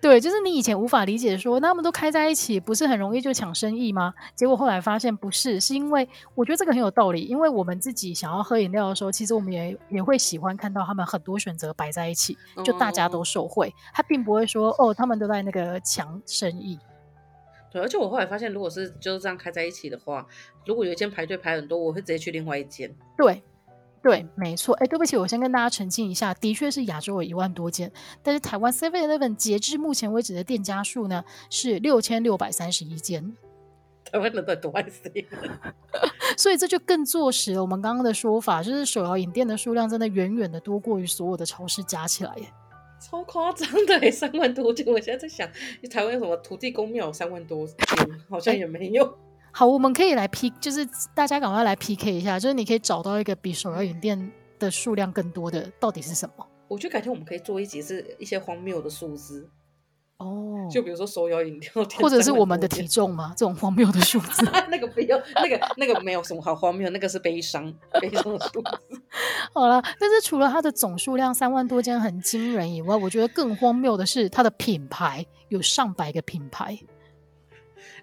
[0.00, 4.14] 对，就是你以前无法理解说，那他们都开在一起，不是很容易就抢生意吗？
[4.36, 16.78] 结果后来发现不是，是因为我觉得这个很有道理，因为我们自己想要喝饮料的时候，其实我们也也会喜欢看到他们很多选择摆在一起，就大家都受惠，他并不会说哦，他们都在那个抢生意。
[17.76, 20.26] 对，而且我后来发现，如果是就是这样开在一起的话，
[20.64, 22.94] 如果有一间排队排很多，我会直接去另外一间。
[23.18, 23.42] 对。
[24.02, 24.72] 对，没错。
[24.76, 27.90] 哎，对不起，我先跟大家澄清一下，的确是亚洲有一万多间，
[28.22, 33.36] 但是台湾 Seven Eleven 截至目前为止的店家数呢是六千六百三十一间。
[34.04, 35.26] 台湾人多爱 Seven，
[36.38, 42.46] 所以这就更坐实了我们刚刚的说法，就是手摇饮店的数量真的远远的多过于所有的超市加起来耶，
[43.08, 44.84] 超夸张的，三万多间。
[44.86, 45.48] 我现在在想，
[45.88, 47.76] 台湾有什么土地公庙三万多间，
[48.28, 49.16] 好像也没有。
[49.52, 56.44] 好，我们可以来 P，就是大家赶快来 PK 一下，就是你可以找到一个比手摇饮店的数量更多的，到底是什么？
[56.66, 59.48] 我觉得改天我们可以做一集，是一些荒谬的数字
[60.18, 63.32] 哦，就比如说手摇饮料，或者是我们的体重吗？
[63.36, 69.00] 这种荒谬的数字， 那个不要，那个那个没有什么好荒谬，那个是悲伤悲伤的数字。
[69.52, 76.78] 好了，但是除了它的总数量三万多间很惊人以外，我觉得更荒谬的是它的品牌有上百个品牌。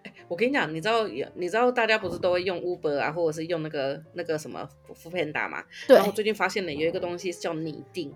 [0.27, 5.63] 我跟你讲，你知道，你知道大家不是都会用 Uber 啊，或者是用那个那个什么 Foodpanda 嘛？
[5.87, 5.95] 对。
[5.95, 8.13] 然后最近发现了有一个东西是叫拟定，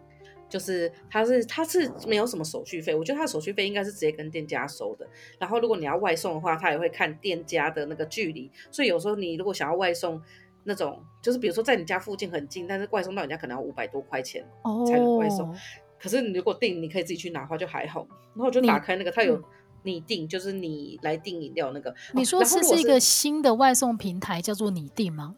[0.49, 5.07] 就是它是它是没有什么手续费，我觉得它的手续费应该是直接跟店家收的。
[5.37, 10.21] 然后如果你要外送的话，它也会看店家的那个距离，所以有时候你如果想要外送
[10.67, 14.45] 那种，就是比如说在你家附近很近，但是外送到你家可能要五百多块钱
[14.85, 15.47] 才能外送。
[15.47, 15.57] Oh.
[15.97, 18.05] 可是你如果订，你可以自己去拿的话就还好。
[18.33, 19.41] 然后我就打开那个，它有
[19.83, 21.95] 你订，就是你来订饮料那个。
[22.13, 25.35] 你说这是一个新的外送平台，叫做你订吗？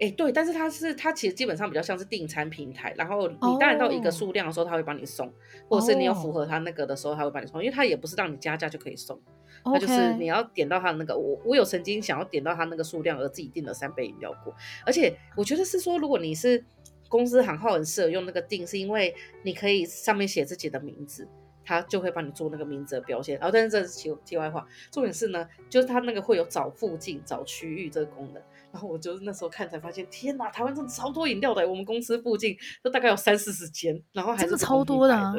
[0.00, 5.26] 哎、欸，对，但是它是它其实基本上比较像是订餐平台，然后你当然到一个数量的时候，他会帮你送
[5.68, 5.78] ，oh.
[5.78, 9.20] 或者是你有符合它那个的时候，他会帮你送，因为它也不是让你加价就可以送，
[9.64, 11.16] 他就是你要点到他的那个。
[11.16, 16.64] 我我有曾经想要点到他那个数量而自己订了三杯饮料过，而且我觉得是说，如果你是
[17.08, 21.28] 公司行号很适合用那个订，是因为你可以上面写自己的名字。
[21.62, 28.42] 他就会帮你做那个名字的标签，然后但是这是题题外话，重点是呢，就是他那个会有找附近、找区域这个功能。
[28.72, 35.32] 然后我就是那时候看才发现，天哪，台湾真的超多饮料的，我们公司附近都大概有三四十间，然后还是超多的，啊，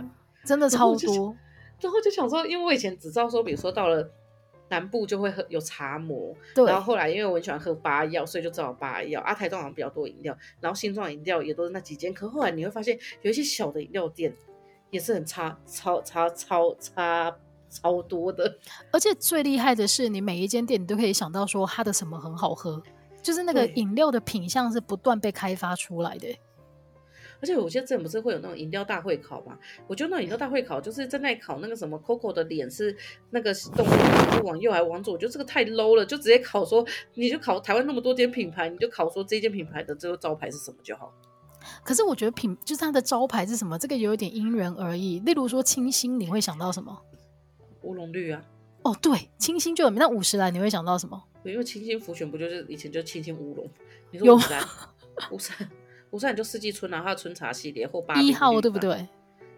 [0.46, 1.36] 真的超多。
[1.82, 4.10] 然后就想说，因为我以前只知道说，比如说到了
[4.70, 6.66] 南部就会喝有茶魔，对。
[6.66, 9.20] 然后后来因为我很喜欢喝八药，所以就知道八药。
[9.22, 12.14] 啊，台中好像比较多饮料，然后新庄饮料也都是那几间。
[12.14, 14.36] 可后来你会发现，有一些小的饮料店。
[14.92, 17.34] 也是很差，超差超差
[17.70, 18.58] 超多的。
[18.92, 22.84] 而且最厉害的是，你每一间店你都可以想到说它的什么很好喝，
[23.22, 26.38] 就是那个饮料的品相是不断被开发出来的。
[27.42, 29.58] 而且有些店不是会有那种饮料大会考嘛？
[29.88, 32.96] 我觉得那饮料大会考就是在那考那个什么 Coco 的脸是
[33.32, 35.14] 那个动物往右还是往左？
[35.14, 41.12] 我觉得这个太 low 了，就直接考说你就考台湾那么多间品牌，你就考说这间品牌的这个招牌是什么就好。
[41.84, 45.20] 可是我觉得品就是它的招牌是什么，这个有点因人而异。
[45.20, 47.02] 例如说清新，你会想到什么？
[47.82, 48.44] 乌龙绿啊。
[48.84, 50.00] 哦，对，清新就有名。
[50.00, 51.22] 那五十岚你会想到什么？
[51.44, 53.70] 因为清新福泉不就是以前就清新乌龙？
[54.10, 54.64] 你说五十岚，
[55.32, 55.70] 五十岚，
[56.12, 59.08] 五十岚就四季春啊，它的春茶系列或八一号对不对？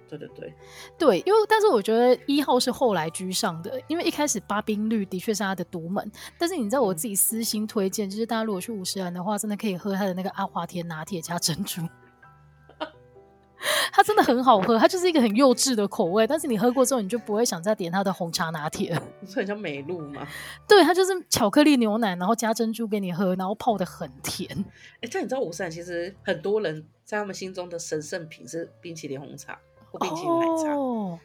[0.10, 0.54] 对对对
[1.00, 6.12] 对，因为但是我觉得一号是后来居上的，因为一开始八冰绿的确是它的独门。
[6.38, 11.82] 但是你知道我自己私心推荐，就是大家如果去五十岚的话，真的可以喝它的那个阿华田拿铁加珍珠。
[13.92, 19.04] 它真的很好喝，它就是一个很幼稚的口味，但是你喝过之后，你就不会想再点它的红茶拿铁了。
[19.20, 20.28] 不是很像美露吗？
[20.68, 24.50] 对，它就是巧克力牛奶，然后加珍珠给你喝，然后泡的很甜。
[25.02, 29.58] 哎，但你知道五十岚其实很多人在他们心中的神圣品是冰淇淋红茶
[29.92, 30.74] 或冰淇淋奶茶。
[30.76, 31.20] 哦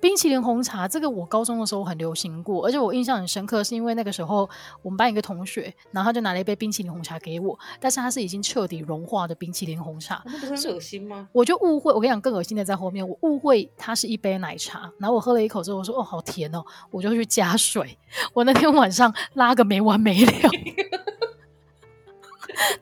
[0.00, 4.48] 冰淇淋红茶这个我高中的时候很流行过，而且我印象很深刻，是因为那个时候
[4.80, 11.28] 我们班一个同学，然后他就拿了一杯冰淇淋红茶给我，但是它是已经彻底融化的冰淇淋红茶，那不是很恶心吗？
[11.32, 17.98] 我就误会，我跟你讲更恶心的在后面，我误会它是一杯奶茶，然后我喝了一口之后，我说哦好甜哦，我就去加水，
[18.32, 20.32] 我那天晚上拉个没完没了。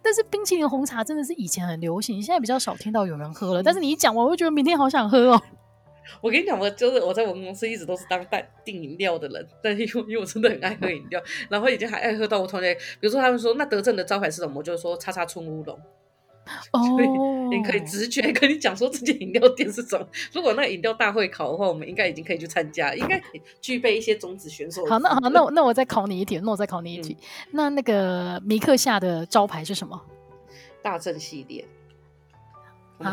[0.02, 5.42] 但是冰淇淋红茶真的是以前很流行，现在比较少听到有人喝了，但是你一讲完，我就觉得明天好想喝哦。
[6.21, 15.79] 我跟你讲，我就是我在我们公司一直都是当带订饮料的人，但是因为因为我真的很爱喝饮料，然后已经还爱喝到我同学，比如说他们说那德政的招牌是什么，我就说叉叉春乌龙。
[16.71, 16.81] 哦，
[17.51, 20.07] 你可以直觉跟你讲说这间饮料店是什么。
[20.33, 23.21] 如果那个饮料大会考的话，我们应该已经可以去参加，应该
[23.61, 24.87] 具备一些种子选手。
[24.87, 27.16] 好，那好，那我那我再考你一题，那我再考你一题。
[27.21, 30.01] 嗯、那那个米克夏的招牌是什么？
[30.81, 31.64] 大正系列。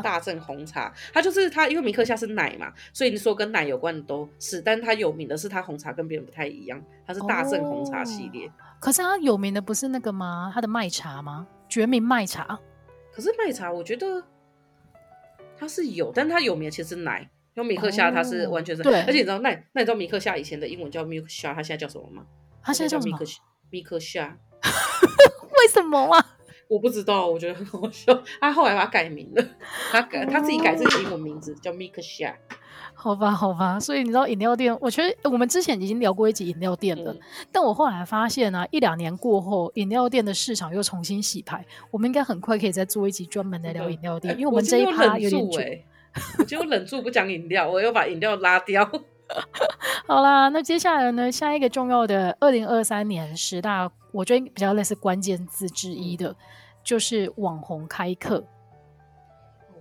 [0.02, 8.48] 大正红茶，啊、它就是它，因为米克夏是奶嘛，所以你说跟奶有关的都是，但它有名的是它红茶跟别人不太一样，它是大正红茶系列。
[8.48, 10.52] 哦、可是它有名的不是那个吗？
[10.54, 11.48] 它的麦茶吗？
[11.68, 12.60] 决明麦茶。
[13.12, 14.24] 可是麦茶我觉得
[15.58, 22.26] 它是有，但它有名的其实是奶，因为米克夏它是完全是、哦、对，而且你知道那那你知道米克夏以前的英文叫 milk 夏，它现在叫什么吗？
[22.62, 23.26] 它现在叫米克
[23.70, 24.38] 米克夏。
[25.64, 26.26] 为什么啊？
[26.68, 28.18] 我不知道，我觉得很好笑。
[28.40, 29.46] 他后来把它改名了，
[29.92, 32.34] 他改他自己改自己英文名字叫 Milk Sha。
[32.96, 33.80] 好吧，好吧。
[33.80, 37.12] 所以你知道饮料店，我觉得我们之前已经聊过一集饮料店了。
[37.14, 37.20] 嗯、
[37.52, 41.66] 但我后来发现呢、啊，一两年过后，饮料店的市场又重新洗牌。
[41.92, 45.62] 我们应该很快可以再做一集专门来聊饮料店，嗯、因为我们这一趴有点久。
[46.38, 48.90] 我就忍住不讲饮料，我又把饮料拉掉。
[50.06, 56.34] 好啦，那接下来呢，下一个重要的二零二三年十大，我觉得比较类似关键字之一的。
[56.86, 58.46] 就是网红开课，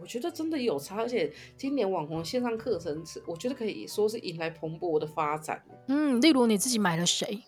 [0.01, 5.61] 我觉得真的有差，而且今年网红线上课程是，我觉得可以说是迎来蓬勃的发展。
[5.89, 7.43] 嗯，例如你自己买了谁？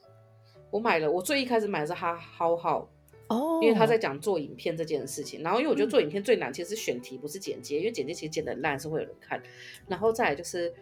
[0.73, 2.91] 我买了，我最一开始买的是哈浩浩
[3.29, 5.41] 哦，因为他在讲做影片这件事情。
[5.41, 9.41] 然后因为我觉得做影片最难，其实是选题，不是剪接，因为剪接其实剪的烂是会有人看。
[9.87, 10.75] 然后再来就是。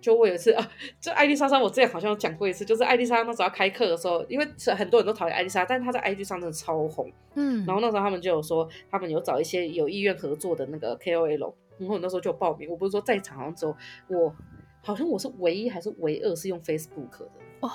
[0.00, 13.76] 就我有一次啊， 就艾丽莎莎，我之前好像有讲过一次，就是艾丽莎那时候要开课的时候，因为很多人都讨厌艾丽莎，但是她在 IG 上真的超红，嗯，然后那时候他们就有说，他们有找一些有意愿合作的那个 KOL，然后我那时候就报名，我不是说在场好像只有
[14.08, 14.34] 我，
[14.82, 17.28] 好像我是唯一还是唯二是用 Facebook 的。
[17.60, 17.70] 哇！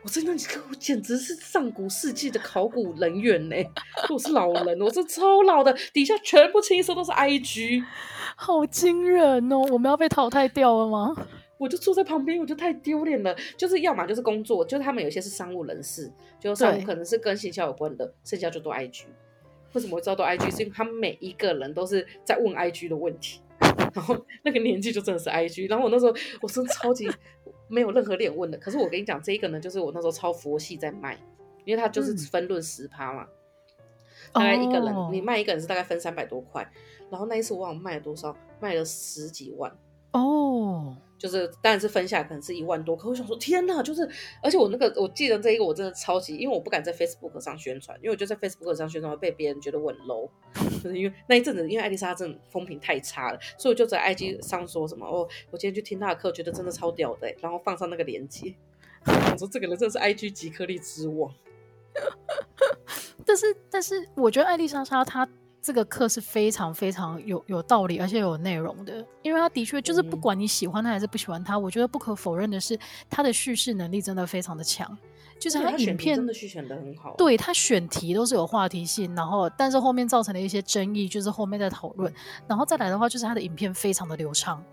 [0.00, 3.56] 我真的，你我简直是上古世纪的考古人员呢！
[4.08, 7.84] 我是老人，我是超老的，底下全部清一色都是 IG，
[8.40, 9.58] 好惊人哦！
[9.72, 11.12] 我们要被淘汰掉了吗？
[11.58, 13.34] 我就坐在旁边，我就太丢脸了。
[13.56, 19.06] 就是要么就是工作，就是他们有些是商务人士，就商务可能是跟行销有关的，剩下就都 IG。
[19.72, 20.54] 为什么我知道都 IG？
[20.54, 23.40] 是因为他们每一个人都是在问 IG 的问题，
[23.92, 25.68] 然后那个年纪就真的是 IG。
[25.68, 27.10] 然后我那时候我真的超级。
[27.70, 31.18] 没有任何脸问的，可是我跟你讲，这一个呢，就是我那时候超佛系在卖，
[31.66, 33.26] 因为他就是分论十趴嘛，
[34.32, 36.66] 嗯、大概一个人、哦、你卖一个人是大概分三百多块，
[37.10, 39.72] 然后那一次我忘了卖了多少，卖了十几万
[40.12, 40.96] 哦。
[41.18, 43.82] 就是，当然是分下来可能是一万多，可我想说，天哪！
[43.82, 44.08] 就是，
[44.40, 50.30] 而且我那个，我记得这一个，我真的超级，因为我不敢在 Facebook 上宣传，因为我觉得在 Facebook 上宣传会被别人觉得我很 low，
[50.80, 58.54] 就是因为那一阵子，因为艾丽莎真的风评太差了，所以我就在 IG 上说什么，哦，我今天去听她的课，觉得真的超屌的，然后放上那个链接，
[59.32, 61.34] 我说这个人真的是 IG 极颗粒之王。
[63.26, 65.28] 但是，但是，我觉得艾丽莎莎她。
[65.68, 72.78] 这个课是非常非常有有道理，而且有内容的，因为他的确就是不管你喜欢他还是不喜欢他，嗯、我觉得不可否认的是，
[73.10, 74.96] 他的叙事能力真的非常的强，
[75.38, 82.10] 就是他影片真的选的很好，对，他选题都是有话题性，然后但是后面造成了一些争议，就是后面在讨论，
[82.46, 84.64] 然后再来的话就是他的影片非常的流畅，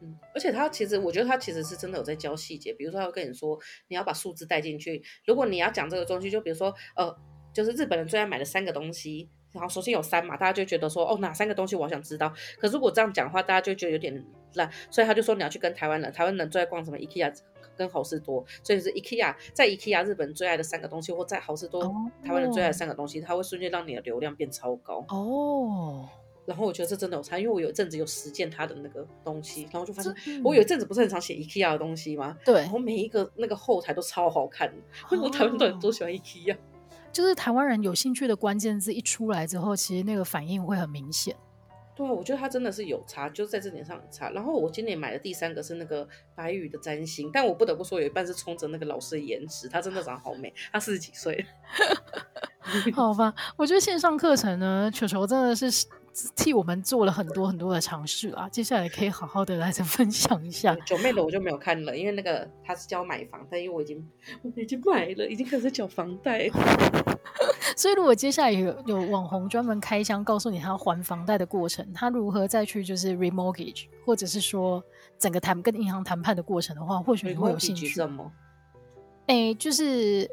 [0.00, 7.14] 嗯，而且他其实我觉得他其实是真的有在教细节，比如说他会跟你说你要把数字带进去，如果你要讲这个东西，就比如说呃，
[7.52, 9.28] 就是日本人最爱买的三个东西。
[9.52, 12.32] 然后首先有三嘛，大家就觉得说哦，哪三个东西我好想知道。
[12.58, 17.34] 可是如果这样讲的话，大家就觉得有点烂，所以他就说你要去跟台湾人，台湾人最爱逛什么？IKEA
[17.76, 21.94] 跟好事多，所以是 IKEA 在 IKEA 日本最爱的三个东西，或在好事多、oh.
[22.24, 25.16] 台湾人最爱的三个东西，它会瞬间让你的流量变超高哦。
[25.16, 26.08] Oh.
[26.44, 32.36] 然后我觉得这真的有差，因为我有一阵子有实践他的那个东西，然后就发现我有一阵子不是很常写 IKEA 的东西吗？
[32.44, 34.72] 对，然后每一个那个后台都超好看，
[35.10, 36.56] 为什么台湾人都喜欢 IKEA？
[37.12, 41.34] 就是台湾人有兴趣的关键字一出来之后，其实那个反应会很明显。
[41.94, 44.30] 对啊，我觉得它真的是有差，就是在这点上有差。
[44.30, 50.52] 然后我今年买的第三个是那个白宇的占星，但我不得不说，有一半是冲着那个老师的颜值，他真的长得好美。
[50.70, 51.44] 他四十几岁，
[52.94, 53.34] 好吧？
[53.56, 55.86] 我觉得线上课程呢，球球真的是。
[56.34, 60.74] 替我们做了很多很多的尝试啊，接下来可以好好的来再分享一下。
[60.86, 64.08] 九妹的我就没有看了，因为那个他是教买房，但因为我已经
[64.42, 66.50] 我已经买了，已经开始缴房贷。
[67.76, 74.82] 所以如果接下来有有网红专门开箱告诉你他还房贷的过程，他如何再去就是 remortgage，或者是说
[75.18, 77.86] 整个谈跟银行谈判的过程的话，或许你会有兴趣。
[77.86, 78.32] 什么？
[79.26, 80.30] 哎，就是。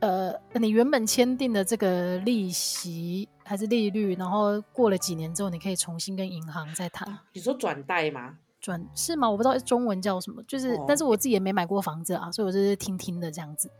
[0.00, 7.08] 呃，你原本签订的这个利息还是利率，然后过了几年之后，你可以重新跟银行再谈。
[7.08, 8.38] 啊，你说转贷吗？
[8.60, 9.30] 转是吗？
[9.30, 13.70] 我不知道中文叫什么，就是，哦，但是我自己也没买过房子啊，所以我就是听听的这样子。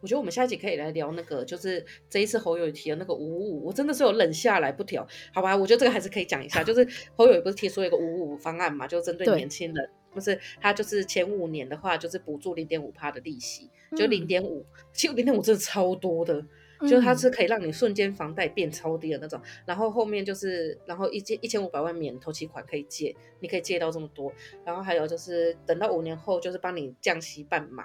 [0.00, 5.56] 我觉得我们下一集可以来聊那个，就是这一次侯友提的那个五五五，我真的是有冷下来不调，好吧？
[5.56, 9.90] 我觉得这个还是可以讲一下，就是侯友不是提出一个五五五方案嘛，就针对年轻人。
[10.10, 16.48] 不是，他就是前五年的话，就是补助零点五趴的利息，就零点五，其实零点五真的超多的，嗯、
[16.80, 19.40] 就是它是可以让你瞬间房贷变超低的那种。
[19.66, 24.32] 然后后面就是，然后一千一千五百万免头期款可以借，你可以借到这么多。
[24.64, 27.84] 然后还有就是等到五年后，就是帮你降息半码。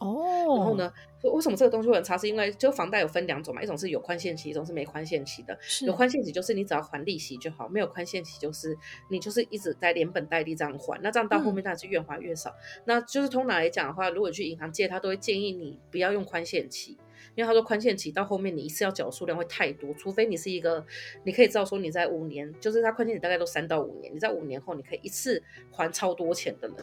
[0.00, 0.92] 哦，然后呢？
[1.22, 2.18] 为什么这个东西会很差？
[2.18, 5.56] 是因为就房贷有分两种嘛，一种是有宽限期，一种是没宽限期的。
[5.86, 8.76] 有宽限期就是你只要还利息就好，没有宽限期就是
[9.08, 11.00] 你就是一直在连本带利这样还。
[11.00, 12.50] 那这样到后面当然是越还越少。
[12.50, 16.98] 嗯、那就是通常来讲的话，如果去银行借，他都会建议你不要用宽限期。
[17.34, 20.84] 因为他说宽限期到后面你一次要缴数量会太多，除非你是一个，
[21.24, 26.76] 你可以知道说你在五年，就是他宽限期大概都三到五年，你在五年后你可以一次还超多钱的人，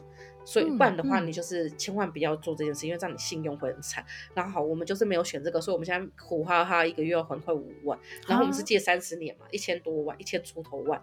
[0.43, 4.05] 所以不然的话你就是千万不要做这件事，因为这样你信用会很惨。
[4.33, 11.01] 然后好，我们就是没有选这个，所以我们现在苦哈哈一个月要还快五万，然后我们是借三十年嘛，一千多万，一千出头万。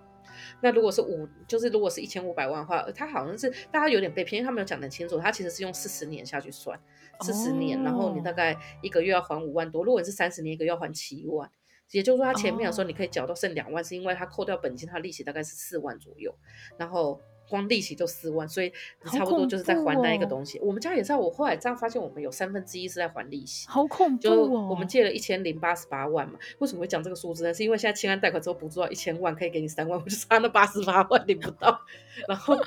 [0.61, 6.79] 那如果是五，就是如果是一千五百万的话，他好像是大家有点被骗，因为他没有讲得很清楚，他其实是用四十年下去算，
[7.21, 11.51] 四十年，然后你大概一个月要还五万多，如果你是三十年，一个月要还七万，
[11.91, 16.35] 也就是说他前面的时候你可以缴到剩两万，是因为他扣掉本金，他利息大概是四万左右，
[16.77, 17.21] 然后。
[17.49, 18.73] 光利息就四万，所以
[19.05, 20.59] 你差不多就是在还那一个东西。
[20.59, 26.37] 哦、我们家也是，我后来这样发现，我们有三分之一是在还利息，好恐怖、哦、就我们借了一千零八十八万嘛。
[26.59, 27.55] 为什么会讲这个数字呢？
[27.55, 31.81] 是因为现在清安贷款之后补助到一千万，可以给你三万，我就差那八十八万领不到。
[32.27, 32.59] 然后，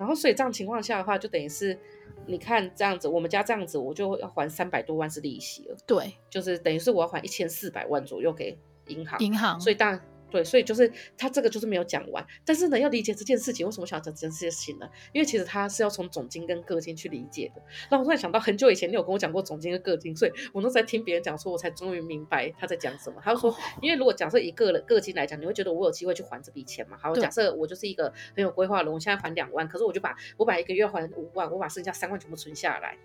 [0.00, 1.78] 然后所以这样情况下的话，就等于是
[2.26, 5.76] 你看这样子，我们家这样子，我就要还三百多万是利息了。
[5.86, 9.20] 对，就是等于是我要还一千四百万左右给银行。
[9.20, 10.00] 银行，所以当然。
[10.30, 14.88] 对，所以就是他这个就是没有讲完，但是呢，要理解这件事情，为什么想要讲这件事情呢？
[15.12, 17.62] 因为其实他是要从总经跟个经去理解的。
[17.90, 23.20] 那我突然想到，很久以前你有跟我讲过总经跟个经，所以我那时候在听别人讲说，我才终于明白他在讲什么。
[23.22, 26.96] 他就说，因为如果假设一个人个经来讲，你会觉得我有机会去还这笔钱嘛？
[26.96, 32.96] 好，假设我就是一个很有规划的人，我现在还两万，可是我就把我把一个月还五万，我把剩下三万全部存下来。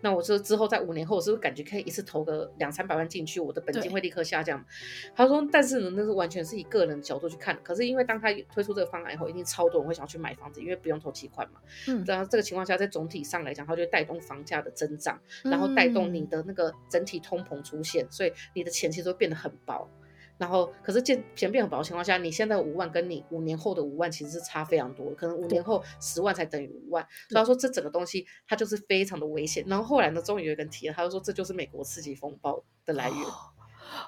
[0.00, 4.64] 那我说之后在五年后，我是不是感觉可以一次投个两三百万进去，我的本金会立刻下降？
[5.14, 7.58] 他说，但是呢，那是完全是以个人的角度去看。
[7.62, 11.60] 可是因为当他推出这个方案以后，一定超多人会想要去买房子，因为不用投期款嘛。
[11.88, 19.88] 嗯，然后这个情况下，在总体上来讲，它就会带动房价的增长，然后带动你的那个整体通膨出现，所以你的钱其实会变得很薄。
[20.40, 27.06] 然后，可是钱钱变很薄的情况下，你现在五万跟你五年后的五万其实是差非常多，可能五年后十万才等于五万。
[27.28, 29.62] 所以他说这整个东西它就是非常的危险。
[29.68, 33.18] 然后后来呢，终于有人提了，他就说这就是美国刺激风暴的来源。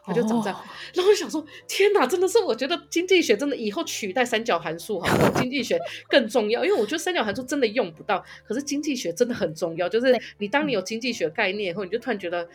[0.04, 0.64] 他就长这样，
[0.94, 5.30] 然后我想说，天哪，真的是我觉得经济学真的以后取代三角函数好不好？
[5.40, 5.76] 经济学
[6.08, 9.88] 更重要，因为我觉得三角函数真的用不到，可是经济学真的很重要。
[9.88, 12.48] 就是你当你有经济学概念以后，你就突然觉得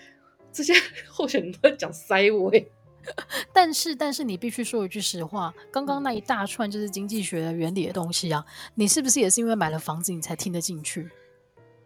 [0.54, 0.74] 这些
[1.10, 2.72] 候选人都在讲塞位。
[3.54, 8.46] 但是，但是你必须说一句实话，刚刚那一大串就是经济学原理的东西啊，
[8.76, 11.10] 你是不是也是因为买了房子你才听得进去？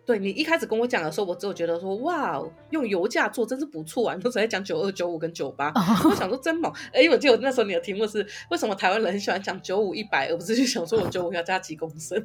[0.04, 2.42] 对，你一开始跟我讲的时候，我只有觉得说哇，
[2.72, 4.16] 用油价做真是不错啊！
[4.16, 5.72] 你都在讲九二、九五跟九八，
[6.04, 6.72] 我想说真猛。
[6.92, 12.18] 哎，我记得那时候你的题目是为什么台湾人很喜欢讲九五一百，而不是去想说我九五要加几公升？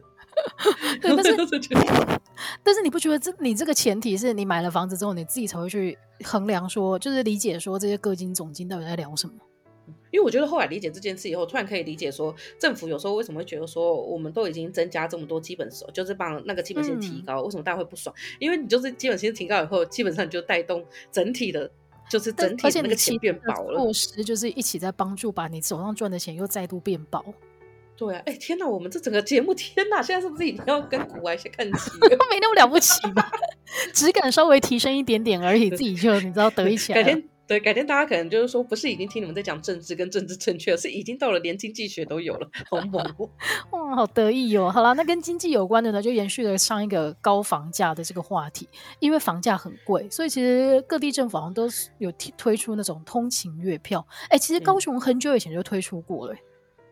[1.01, 1.37] 对，但是
[2.65, 9.35] 但是你不觉得这你这个前提是你买了房子之后，你自己才会去衡量说，就是理解说这些各金总金到底在聊什么？
[10.11, 18.15] 因为我觉得后来理解这件事以后，突然可以理解说，政府有时候为什么会觉得说，我们都已经增加这么多基本手，就是把那个基本薪提高，嗯，为什么大家会不爽？
[18.39, 21.71] 因为你就是基本薪提高以后，基本上就带动整体的，
[22.09, 23.79] 就是整体那个钱变薄了。
[23.81, 27.25] 措施就是一起在帮助把你手上赚的钱又再度变薄。
[27.97, 31.91] 对啊，哎天哪，我们这整个节目天哪，现在是不是已经要跟古玩先看齐？
[32.31, 33.31] 没那么了不起吧？
[33.95, 37.03] 质感稍微提升一点点而已，自己就你知道得意起来。
[37.03, 43.05] 改天对，改天大家可能就是说，不是已经听你们在讲政治跟政治正确，是已经到了连经济学都有了，好猛
[43.71, 44.69] 哇，好得意哦！
[44.71, 48.69] 好啦，那跟经济有关的呢，就延续了上一个高房价的这个话题，
[48.99, 51.69] 因为房价很贵，所以其实各地政府好像都
[51.99, 54.05] 有推出那种通勤月票。
[54.29, 56.35] 哎，其实高雄很久以前就推出过了。
[56.35, 56.39] 嗯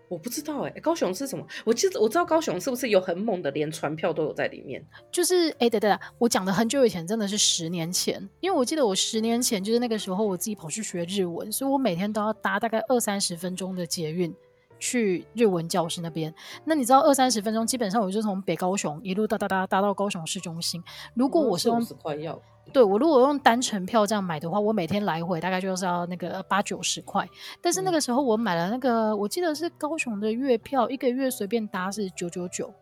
[0.08, 1.44] 我不知道哎、欸，高雄是什么？
[1.64, 4.84] 我记得我知道高雄是不是有很猛的，连船票都有在里面？
[5.10, 14.34] 就是哎，对对对，我讲的很久以前，真的是十年前，因为我记得我十年前就是那个时候，我自己跑去学日文，所以我每天都要搭大概二三十分钟的捷运
[14.78, 16.32] 去日文教室那边。
[16.64, 20.82] 那你知道二三十分钟，基本上我就从北高雄一路搭搭搭搭到高雄市中心。
[21.14, 22.40] 如果我是用十块要。
[22.72, 27.24] 对，我如果用单程票这样买的话，我每天来回大概就是要那个八九十块。
[27.60, 32.72] 但是那个时候我买了那个，嗯、我记得是高雄的月票，一个月随便搭是九九九，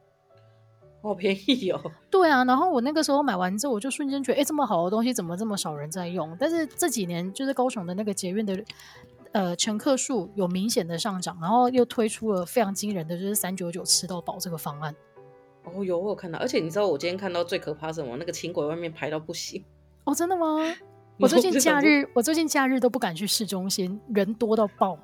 [1.03, 1.81] 好便宜哦。
[2.11, 6.35] 对啊，然后我那个时候买完之后，我就瞬间觉得，哎，这么好的东西怎么这么少人在用？
[6.41, 8.65] 但是这几年就是高雄的那个捷运的
[9.33, 14.95] 呃乘客数有明显的上涨，然后又推出了非常惊人的就是三九九吃到饱这个方案。
[15.65, 18.17] 哦，有我有看到，而且你知道我今天看到最可怕是什么？
[18.17, 19.65] 那个轻轨外面排到不行。
[20.05, 20.59] 哦，真的吗？
[21.21, 24.99] 我最近假日，我最近假日都不敢去市中心，人多到爆，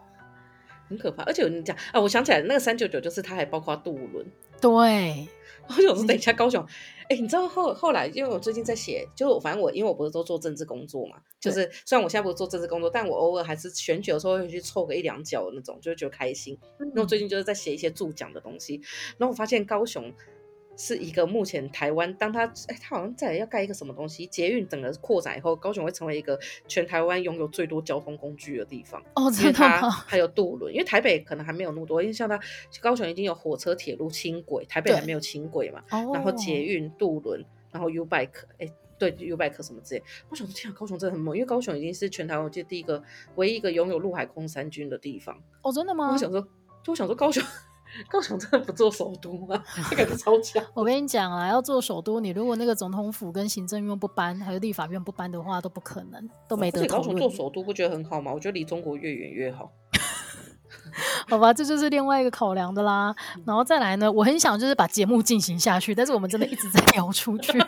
[0.88, 1.22] 很可怕。
[1.24, 4.26] 而且我跟你讲啊，我想起来，那个三九九就是它还包括渡轮。
[4.61, 5.28] 对，
[5.68, 6.61] 我想说等一下高雄，
[7.02, 16.59] 哎、欸，你知道后后来，因为我最近在写，就是反正我因为我不是都做政治工作嘛，就是虽然我现在不是做政治工作，但我偶尔还是选举的时候会去凑个一两脚那种，就会觉得开心。
[16.78, 18.80] 那、嗯、我最近就是在写一些助讲的东西，
[19.18, 20.12] 然后我发现高雄。
[20.81, 29.03] 是一个目前台湾，当它哎，他好像再要盖一个什么东西，捷运整个扩展以后，高雄会成为一个全台湾拥有最多交通工具的地方。
[29.16, 29.91] 哦，真的吗？
[29.91, 32.39] 还有渡轮，因为台北可能还没有那么多，因为像它
[32.81, 35.83] 高雄已经有火车、铁路、轻轨，台北还没有轻轨嘛。
[35.91, 40.03] 然后捷运、渡轮，然后 U Bike，哎，对，U Bike 什么之类。
[40.29, 43.03] 我想说，天啊，高雄真的很猛，因为高雄已经是全台湾就第一个、
[43.35, 45.37] 唯一一个拥有陆海空三军的地方。
[45.62, 46.12] 哦，真的吗？
[46.12, 46.41] 我想说，
[46.85, 47.43] 就我想说高雄。
[48.09, 49.62] 高雄真的不做首都吗？
[49.91, 50.62] 这个是超强。
[50.74, 57.03] 我跟你讲啊，要做首都，你如果那个总统府跟行政院不搬，还有立法院不搬的话，都不可能，都没得讨论。
[57.03, 58.32] 高雄做首都不觉得很好吗？
[58.32, 59.72] 我觉得离中国越远越好。
[61.28, 63.14] 好吧，这就是另外一个考量的啦。
[63.47, 67.59] 然后再来呢，我很想就是把节目进行下去，但是我们真的一直在聊出去，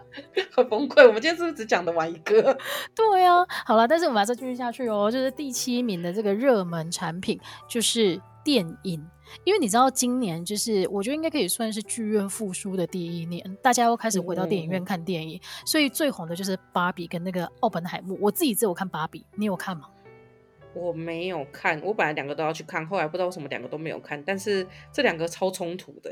[0.52, 1.06] 很崩溃。
[1.06, 2.56] 我们今天是不是只讲得完一个？
[2.94, 5.10] 对啊，好了，但是我们还是继续下去哦。
[5.10, 9.04] 就是第七名的这个热门产品就是电影。
[9.44, 18.16] 因为你知道，今年就是我觉得应该可以算是剧院复苏的第一年，大家又开始回到电影院看电影，嗯、所以最红的就是芭比跟那个奥本海默。
[18.20, 19.88] 我自己只有看芭比，你有看吗？
[20.74, 26.10] 我没有看，我本来两个都要去看，后来不知道为什么两个都没有看，但是这两个超冲突的。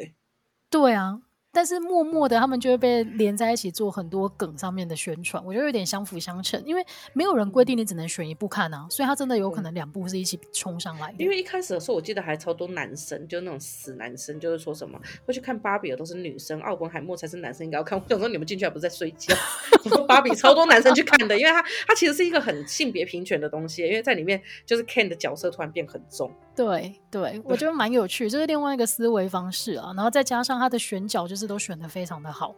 [0.71, 1.21] 对啊。
[1.59, 11.17] 但是默默的，他们就会被连在一起做很多梗上面的宣传，我觉得有点相辅相成，因为没有人规定你只能选一部看啊，所以他真的有可能两部是一起冲上来的。
[11.19, 14.97] 因为一开始的时候，我记得还超多男生，就是那种死男生，就是说什么
[15.27, 17.99] 会去看芭比的都是女生，奥本海默才是男生应该要看。
[17.99, 19.35] 我想说你们进去还不是在睡觉？
[19.83, 26.33] 我说芭比超多男生去看的，因为他他其实是一个很性别平权的东西，因为在里面就是 Ken 的角色突然变很重。
[26.65, 32.55] 对对，我觉得蛮有趣，就是另外一个思维方式啊，然后再加上他的选角，就是都选的非常的好。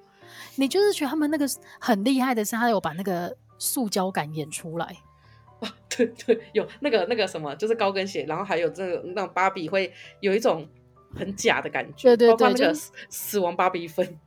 [0.57, 1.47] 你就是觉得他们那个
[1.79, 4.97] 很厉害的是，他有把那个塑胶感演出来。
[5.61, 10.67] 啊，对对，有那个那个什么，就是高跟鞋，然后还有这个那种芭比会有一种
[11.15, 12.75] 很假的感觉，对对对，包括那个
[13.11, 14.19] 死亡芭比粉。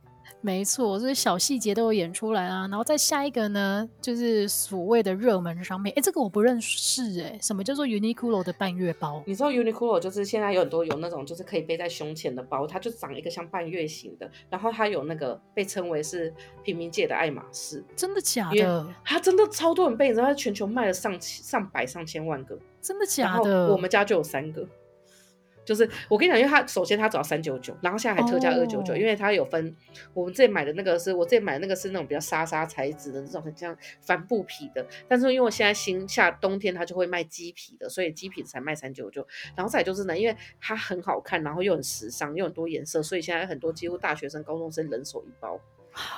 [0.44, 2.68] 没错，这些小细节都有演出来啊。
[2.68, 5.90] 然后再下一个呢，就是所谓的热门商品。
[5.96, 9.22] 哎，这个我不认识哎，什么叫做 Uniqlo 的半月包？
[9.24, 14.30] 你知道 Uniqlo 就是现在有很多有那种就是可以背在胸前的包，它就长一个像半月形的。
[14.50, 16.30] 然后它有那个被称为是
[16.62, 18.86] 平民界的爱马仕，真的假的？
[19.02, 23.72] 它真的超多人背，你知道它全球卖了上上百上千万个，真的假的？
[23.72, 24.68] 我们家就有三个。
[25.64, 29.74] 就是我跟你讲，因为它首先它只要三九九，然后现在还特价二九九，因为它有分。
[30.12, 34.86] 我们这里买的那个是我这里买的那个是那种比较纱纱材质的，这种很像帆布皮的。
[35.08, 39.26] 但是因为我现在新夏冬天，它就会卖鸡皮的，所以鸡皮才卖三九九。
[39.56, 45.60] 然后再就是呢，因为它很好看，然后又很时尚，又很多颜色，所以现在很多几乎大学生、高中生人手一包。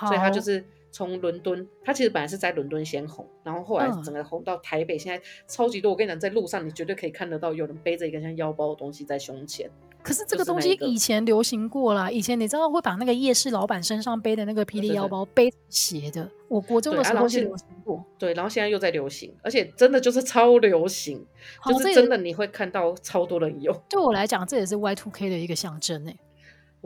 [0.00, 0.64] 所以它就是。
[0.96, 5.90] 从伦敦，他其实本来是在伦敦先红，然后后来整个红到台北，嗯、现在超级多。
[5.90, 9.70] 我跟你讲，在路上你绝对可以看得到有人背着一个像腰包的东西在胸前。
[10.02, 18.02] 可是这个东西以前流行过啦，以前你知道会把那个夜市老板身上背的那个霹雳腰包背斜的，我国中的时候是流行过。
[18.16, 21.22] 对，然后现在又在流行，而且真的就是超流行，
[21.66, 23.70] 就是真的你会看到超多人有。
[23.90, 26.18] 对我来讲，这也是 Y Two K 的一个象征诶、欸。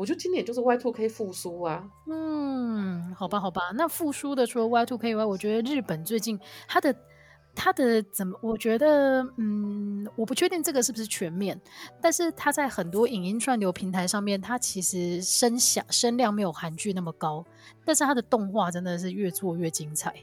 [0.01, 1.87] 我觉得今年就是 Y Two K 复苏啊。
[2.11, 3.71] 嗯，好吧，好吧。
[3.75, 6.97] 那复苏的除了 Y two K 以外，我觉得日本最近它的
[7.55, 8.35] 它的怎么？
[8.41, 11.61] 我觉得，嗯，我不确定这个是不是全面，
[12.01, 17.45] 但是它在很多影音串流平台上面，它其实声响声量没有韩剧那么高，
[17.85, 20.15] 但是它的动画真的是越做越精彩。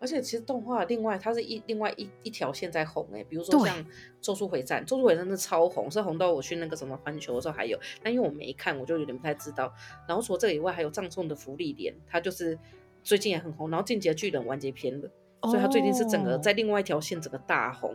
[0.00, 3.76] 而且其实动画另外它是一另外一一条线在红诶、欸，比如说像
[4.22, 9.70] 《咒术回战》，《咒术回战》是超红，是红到我去那个什么环球的时候还有，但因为我没看，我就有点不太知道。
[10.08, 12.58] 然后除了这个以外，还有葬送的福利莲，它就是
[13.04, 13.68] 最近也很红。
[13.70, 15.10] 然后《进击的巨人》完结篇了，
[15.42, 17.94] 所以它最近是整个在另外一条线整个大红。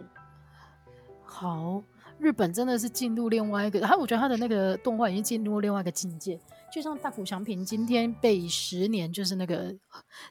[1.24, 1.84] 好，
[2.20, 6.40] 日本真的是进入另外一个，他我觉得他的那个动画已经进入另外一个境界。
[6.76, 9.74] 就像大谷翔平今天被以十年就是那个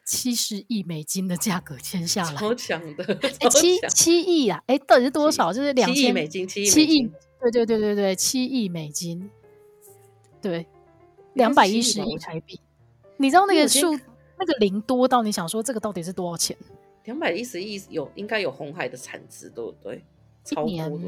[0.05, 5.51] 七十亿美金的价格签下来，超强的，哎、 欸，七七亿啊，哎、欸，到底是多少？
[5.51, 9.27] 就是两亿美金，七亿，对对对对对，七亿美金，
[10.39, 10.67] 对，
[11.33, 12.59] 两百一十亿台币。
[13.17, 13.91] 你知道那个数
[14.37, 16.55] 那个零多到你想说这个到底是多少钱？
[17.05, 20.05] 两百一十亿有应该有红海的产值，对不对？
[20.43, 21.07] 超多的，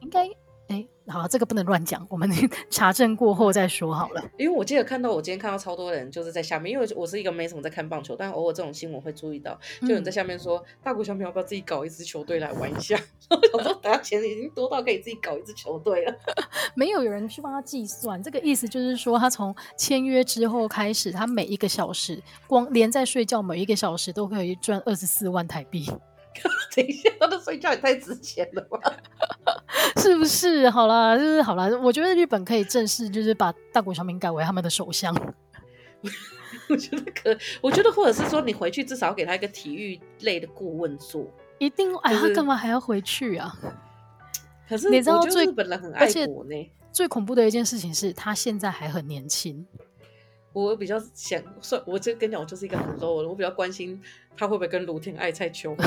[0.00, 0.28] 应该。
[0.68, 2.28] 哎，好，这个不能乱讲，我们
[2.70, 4.24] 查证过后再说好了。
[4.38, 12.98] 因为我记得看到，我今天看到超多人就是在下面，因为我是一个没什么在看棒球，但偶尔这种新闻会注意到，就有人在下面说：“嗯、大谷翔平要不要自己搞一支球队来玩一下？”
[13.52, 16.14] 我说：“等下钱已经多到可以自己搞一支球队了。
[16.74, 25.86] ”没有有人去帮他计算，这个意思就是说，他从签约之后开始，他每一个小时光连在睡觉，每一个小时都可以赚二十四万台币。
[26.74, 28.78] 等一下，他的睡觉也太值钱了吧？
[29.96, 30.68] 是不是？
[30.70, 31.68] 好啦，就是好啦。
[31.82, 35.14] 我觉得日本可以正式就是把大谷翔平改为他们的首相。
[36.68, 41.26] 我觉得可，我觉得或者是说，你回去至少要给他一个体育类的顾问做。
[41.58, 43.54] 一定，哎，他干嘛还要回去啊？
[44.68, 46.70] 可是你知道，最日本人很爱国呢。
[46.92, 49.66] 最恐怖的一件事情是他现在还很年轻。
[50.52, 54.00] 我比较想说，我就跟你讲，我就是一个很 low 的，我比较关心
[54.36, 55.86] 他会不会跟卢天爱菜求婚。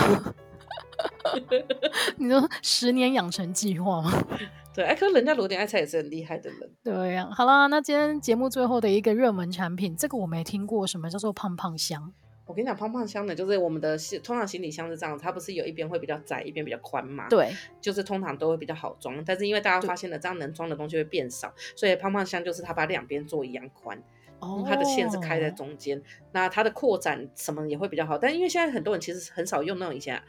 [2.18, 4.12] 你说十年养成计划吗？
[4.74, 6.72] 对，哎，可是人家芦田爱菜也是很厉害的人。
[6.84, 12.14] 对呀、啊，好啦，那今天节目最后的一个热门产品，这个我没听过，什么叫做胖胖箱？
[12.46, 17.28] 我跟你讲，胖胖箱呢，就是我们的通常行李箱是这样，它不是有一边会比较窄，一边比较宽嘛？
[17.28, 19.22] 对，就是通常都会比较好装。
[19.26, 24.02] 但是因为大家发现了这样能装的东西会变少，所以胖胖箱就是它把两边做一样宽。
[24.40, 28.18] 哦、它的线是开在中间，那它的扩展什么也会比较好。
[28.18, 30.24] 但因为现在很多人其实很少用那种以前、啊，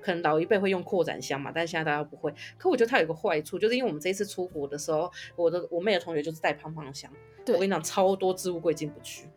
[0.00, 2.32] 可能老一辈会用扩展箱嘛，但是现在大家不会。
[2.56, 7.10] 可我觉得它有个坏处，就是因为我们这一次出国的时候，我的我妹的同学就是带胖胖箱，
[7.48, 9.28] 我跟你讲超多置物柜进不去。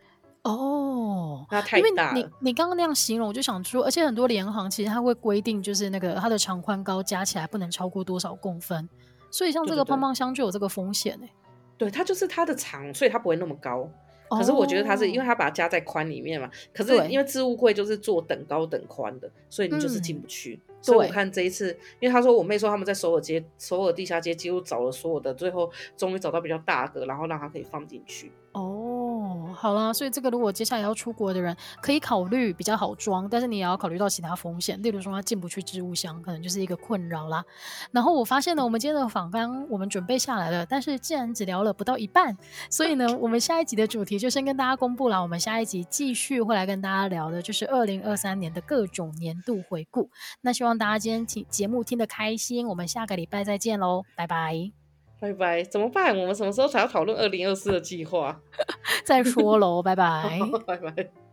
[0.43, 2.17] 哦，那太大了。
[2.17, 8.87] 因为你你刚刚那样形容，我就想说，而且很多联行其实它会规定，就是那个它的长宽高加起来不能超过多少公分，
[9.31, 11.33] 所以像这个胖胖箱就有这个风险哎、欸。
[11.77, 13.89] 对，它就是它的长，所以它不会那么高。
[14.29, 20.59] 可是我觉得它是因为它把它加在宽里面嘛，可是因为置物柜就是做等高等宽的，所以你就是进不去。
[20.67, 28.31] 嗯、所以我看这一次，因为他说我妹说他们在首尔街、首尔地下街几乎找了所有的，最后终于找到比较大个，然后让它可以放进去。
[28.53, 28.94] 哦，
[29.25, 37.43] 哦好啦，所以这个如果接下来要出国的人可以考虑比较好装，但是你也要考虑到其他风险，例如说它进不去置物箱，可能就是一个困扰啦。
[37.91, 42.37] 然后我发现呢，我们今天的访纲我们准备下来了，但是既然只聊了不到一半，
[42.69, 45.21] 所以呢，我们下一集的主题就先跟大家公布了。
[45.21, 50.09] 我们下一集继续会来跟大家聊的就是二零二三年的各种年度回顾。
[50.41, 54.84] 那希望大家今天听节目听得开心，我们下个礼拜再见喽，拜拜。
[55.19, 56.15] 拜拜，怎么办？
[56.17, 58.39] 我们什么时候才要讨论二零二四的计划？
[59.05, 61.24] 再说喽，拜拜， 拜拜。